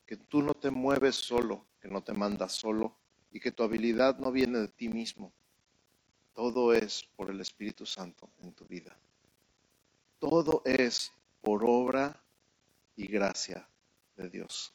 que 0.06 0.16
tú 0.16 0.42
no 0.42 0.54
te 0.54 0.70
mueves 0.70 1.14
solo, 1.14 1.66
que 1.80 1.88
no 1.88 2.02
te 2.02 2.12
mandas 2.12 2.52
solo 2.52 2.96
y 3.30 3.40
que 3.40 3.52
tu 3.52 3.62
habilidad 3.62 4.18
no 4.18 4.32
viene 4.32 4.58
de 4.58 4.68
ti 4.68 4.88
mismo. 4.88 5.32
Todo 6.34 6.74
es 6.74 7.04
por 7.16 7.30
el 7.30 7.40
Espíritu 7.40 7.86
Santo 7.86 8.28
en 8.42 8.52
tu 8.52 8.66
vida. 8.66 8.98
Todo 10.18 10.62
es 10.64 11.12
por 11.40 11.64
obra 11.64 12.20
y 12.96 13.06
gracia 13.06 13.68
de 14.16 14.28
Dios. 14.28 14.73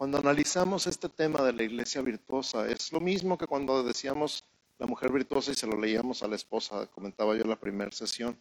Cuando 0.00 0.16
analizamos 0.16 0.86
este 0.86 1.10
tema 1.10 1.42
de 1.42 1.52
la 1.52 1.62
iglesia 1.62 2.00
virtuosa, 2.00 2.66
es 2.66 2.90
lo 2.90 3.00
mismo 3.00 3.36
que 3.36 3.46
cuando 3.46 3.82
decíamos 3.82 4.42
la 4.78 4.86
mujer 4.86 5.12
virtuosa 5.12 5.50
y 5.52 5.54
se 5.54 5.66
lo 5.66 5.78
leíamos 5.78 6.22
a 6.22 6.26
la 6.26 6.36
esposa, 6.36 6.86
comentaba 6.86 7.36
yo 7.36 7.42
en 7.42 7.50
la 7.50 7.60
primera 7.60 7.92
sesión. 7.92 8.34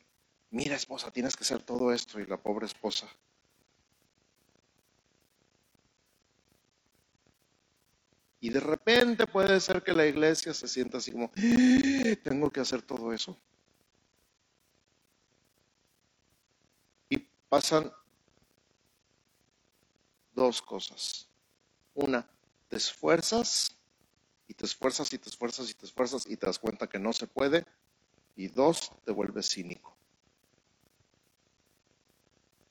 Mira 0.52 0.78
esposa, 0.78 1.12
tienes 1.12 1.36
que 1.36 1.44
hacer 1.44 1.62
todo 1.62 1.92
esto 1.92 2.18
y 2.22 2.26
la 2.28 2.38
pobre 2.38 2.66
esposa. 2.66 3.10
Y 8.40 8.52
de 8.52 8.62
repente 8.62 9.28
puede 9.28 9.60
ser 9.60 9.84
que 9.84 9.92
la 9.92 10.06
iglesia 10.06 10.54
se 10.54 10.66
sienta 10.66 11.00
así 11.00 11.12
como, 11.12 11.30
¡Ah! 11.36 12.16
tengo 12.24 12.50
que 12.50 12.62
hacer 12.62 12.82
todo 12.84 13.12
eso. 13.12 13.38
Y 17.10 17.18
pasan 17.50 17.92
dos 20.34 20.62
cosas. 20.62 21.29
Una, 22.02 22.26
te 22.70 22.78
esfuerzas 22.78 23.76
y 24.48 24.54
te 24.54 24.66
esfuerzas 24.66 25.12
y 25.12 25.18
te 25.18 25.30
esfuerzas 25.30 25.70
y 25.70 25.74
te 25.74 25.86
esfuerzas 25.86 26.26
y 26.28 26.38
te 26.38 26.46
das 26.46 26.58
cuenta 26.58 26.88
que 26.88 26.98
no 26.98 27.12
se 27.12 27.28
puede. 27.28 27.66
Y 28.38 28.48
dos, 28.48 28.94
te 29.04 29.12
vuelves 29.12 29.50
cínico. 29.50 29.98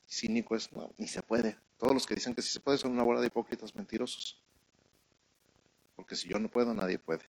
Cínico 0.09 0.57
es, 0.57 0.73
no, 0.73 0.95
ni 0.97 1.07
se 1.07 1.21
puede. 1.21 1.59
Todos 1.77 1.93
los 1.93 2.07
que 2.07 2.15
dicen 2.15 2.35
que 2.35 2.41
sí 2.41 2.49
se 2.49 2.61
puede 2.61 2.79
son 2.79 2.93
una 2.93 3.03
bola 3.03 3.21
de 3.21 3.27
hipócritas 3.27 3.75
mentirosos. 3.75 4.43
Porque 5.95 6.17
si 6.17 6.27
yo 6.27 6.39
no 6.39 6.49
puedo, 6.49 6.73
nadie 6.73 6.99
puede. 6.99 7.29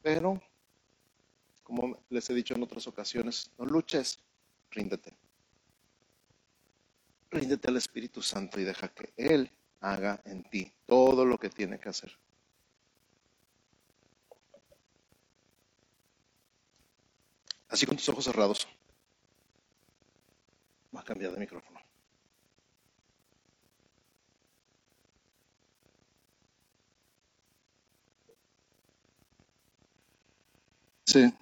Pero, 0.00 0.40
como 1.62 2.02
les 2.08 2.30
he 2.30 2.34
dicho 2.34 2.54
en 2.54 2.62
otras 2.62 2.86
ocasiones, 2.86 3.50
no 3.58 3.66
luches, 3.66 4.20
ríndete 4.70 5.19
ríndete 7.30 7.68
al 7.68 7.76
Espíritu 7.76 8.22
Santo 8.22 8.60
y 8.60 8.64
deja 8.64 8.88
que 8.88 9.12
Él 9.16 9.50
haga 9.80 10.20
en 10.24 10.42
ti 10.44 10.72
todo 10.86 11.24
lo 11.24 11.38
que 11.38 11.48
tiene 11.48 11.78
que 11.78 11.88
hacer. 11.88 12.12
Así 17.68 17.86
con 17.86 17.96
tus 17.96 18.08
ojos 18.08 18.24
cerrados. 18.24 18.66
Va 20.94 21.00
a 21.00 21.04
cambiar 21.04 21.32
de 21.32 21.38
micrófono. 21.38 21.80
Sí. 31.06 31.32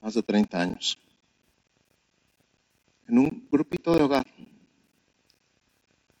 Más 0.00 0.14
de 0.14 0.22
30 0.22 0.60
años 0.60 0.98
en 3.08 3.18
un 3.18 3.48
grupito 3.50 3.94
de 3.94 4.02
hogar. 4.02 4.26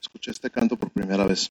Escuché 0.00 0.30
este 0.30 0.50
canto 0.50 0.76
por 0.76 0.90
primera 0.90 1.24
vez. 1.24 1.50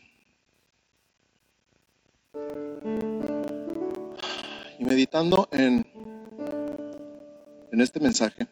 Y 4.79 4.85
meditando 4.85 5.47
en, 5.51 5.85
en 7.71 7.81
este 7.81 7.99
mensaje, 7.99 8.47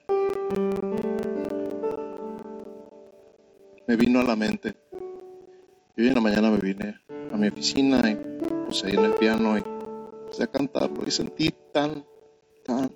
me 3.87 3.95
vino 3.95 4.19
a 4.19 4.23
la 4.23 4.35
mente. 4.35 4.75
Y 5.95 6.01
hoy 6.01 6.07
en 6.07 6.15
la 6.15 6.21
mañana 6.21 6.49
me 6.49 6.57
vine 6.57 6.99
a 7.31 7.37
mi 7.37 7.47
oficina 7.47 8.09
y 8.09 8.15
puse 8.65 8.87
ahí 8.87 8.93
en 8.93 9.05
el 9.05 9.13
piano 9.13 9.57
y 9.57 9.63
puse 10.27 10.43
a 10.43 10.47
cantarlo 10.47 11.03
y 11.05 11.11
sentí 11.11 11.53
tan, 11.71 12.05
tan, 12.65 12.91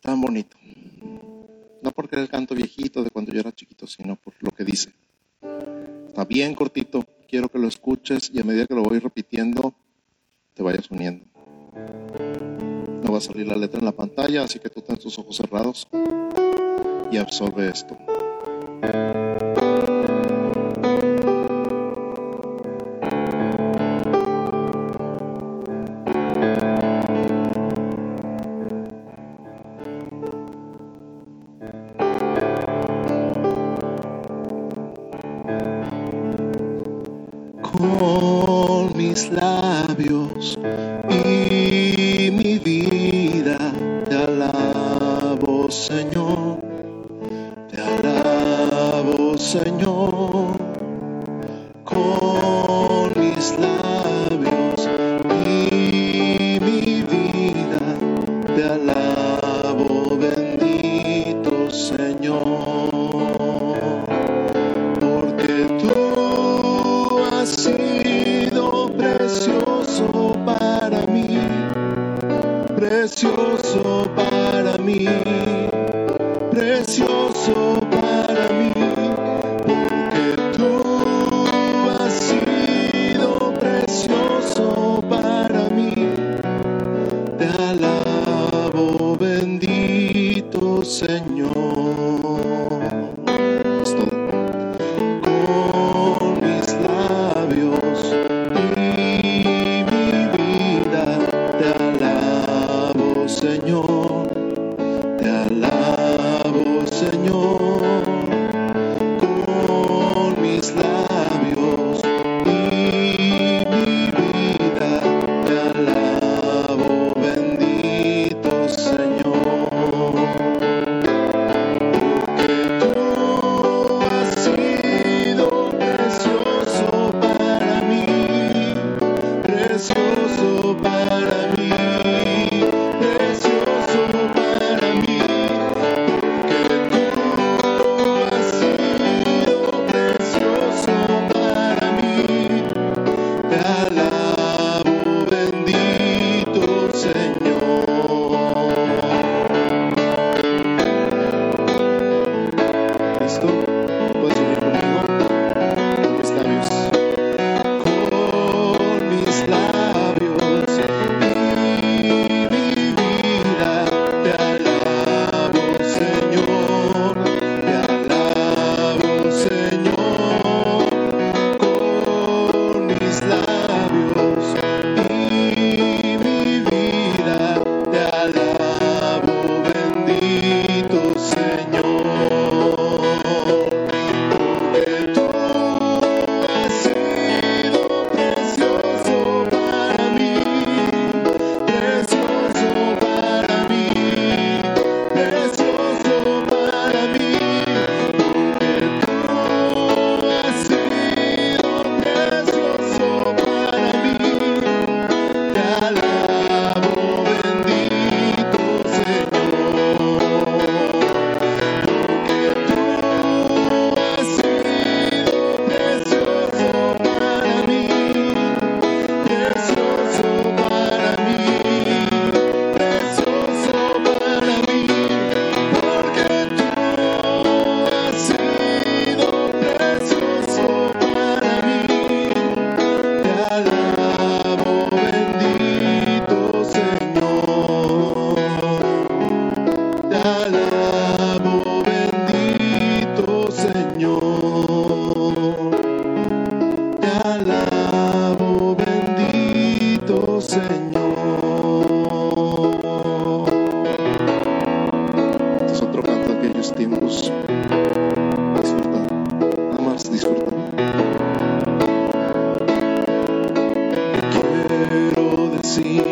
tan 0.00 0.20
bonito. 0.20 0.56
No 1.82 1.90
porque 1.92 2.16
era 2.16 2.22
el 2.22 2.28
canto 2.28 2.54
viejito 2.54 3.02
de 3.02 3.10
cuando 3.10 3.32
yo 3.32 3.40
era 3.40 3.52
chiquito, 3.52 3.86
sino 3.86 4.16
por 4.16 4.34
lo 4.40 4.50
que 4.50 4.64
dice. 4.64 4.92
Está 6.08 6.24
bien 6.24 6.54
cortito, 6.54 7.04
quiero 7.28 7.48
que 7.48 7.58
lo 7.58 7.68
escuches 7.68 8.30
y 8.32 8.40
a 8.40 8.44
medida 8.44 8.66
que 8.66 8.74
lo 8.74 8.82
voy 8.82 8.98
repitiendo, 8.98 9.74
te 10.54 10.62
vayas 10.62 10.90
uniendo. 10.90 11.24
No 13.02 13.12
va 13.12 13.18
a 13.18 13.22
salir 13.22 13.46
la 13.46 13.56
letra 13.56 13.78
en 13.78 13.86
la 13.86 13.92
pantalla, 13.92 14.42
así 14.42 14.58
que 14.58 14.68
tú 14.68 14.82
ten 14.82 14.96
tus 14.96 15.18
ojos 15.18 15.36
cerrados 15.36 15.86
y 17.10 17.16
absorbe 17.16 17.68
esto. 17.68 17.96
Señor. 90.90 91.59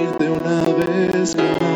de 0.07 0.31
una 0.31 0.65
vez. 0.77 1.68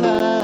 high. 0.00 0.37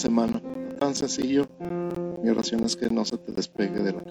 semana. 0.00 0.42
Tan 0.78 0.94
sencillo. 0.94 1.46
Mi 2.22 2.30
oración 2.30 2.64
es 2.64 2.76
que 2.76 2.90
no 2.90 3.04
se 3.04 3.18
te 3.18 3.32
despegue 3.32 3.80
de 3.80 3.92
la 3.92 4.02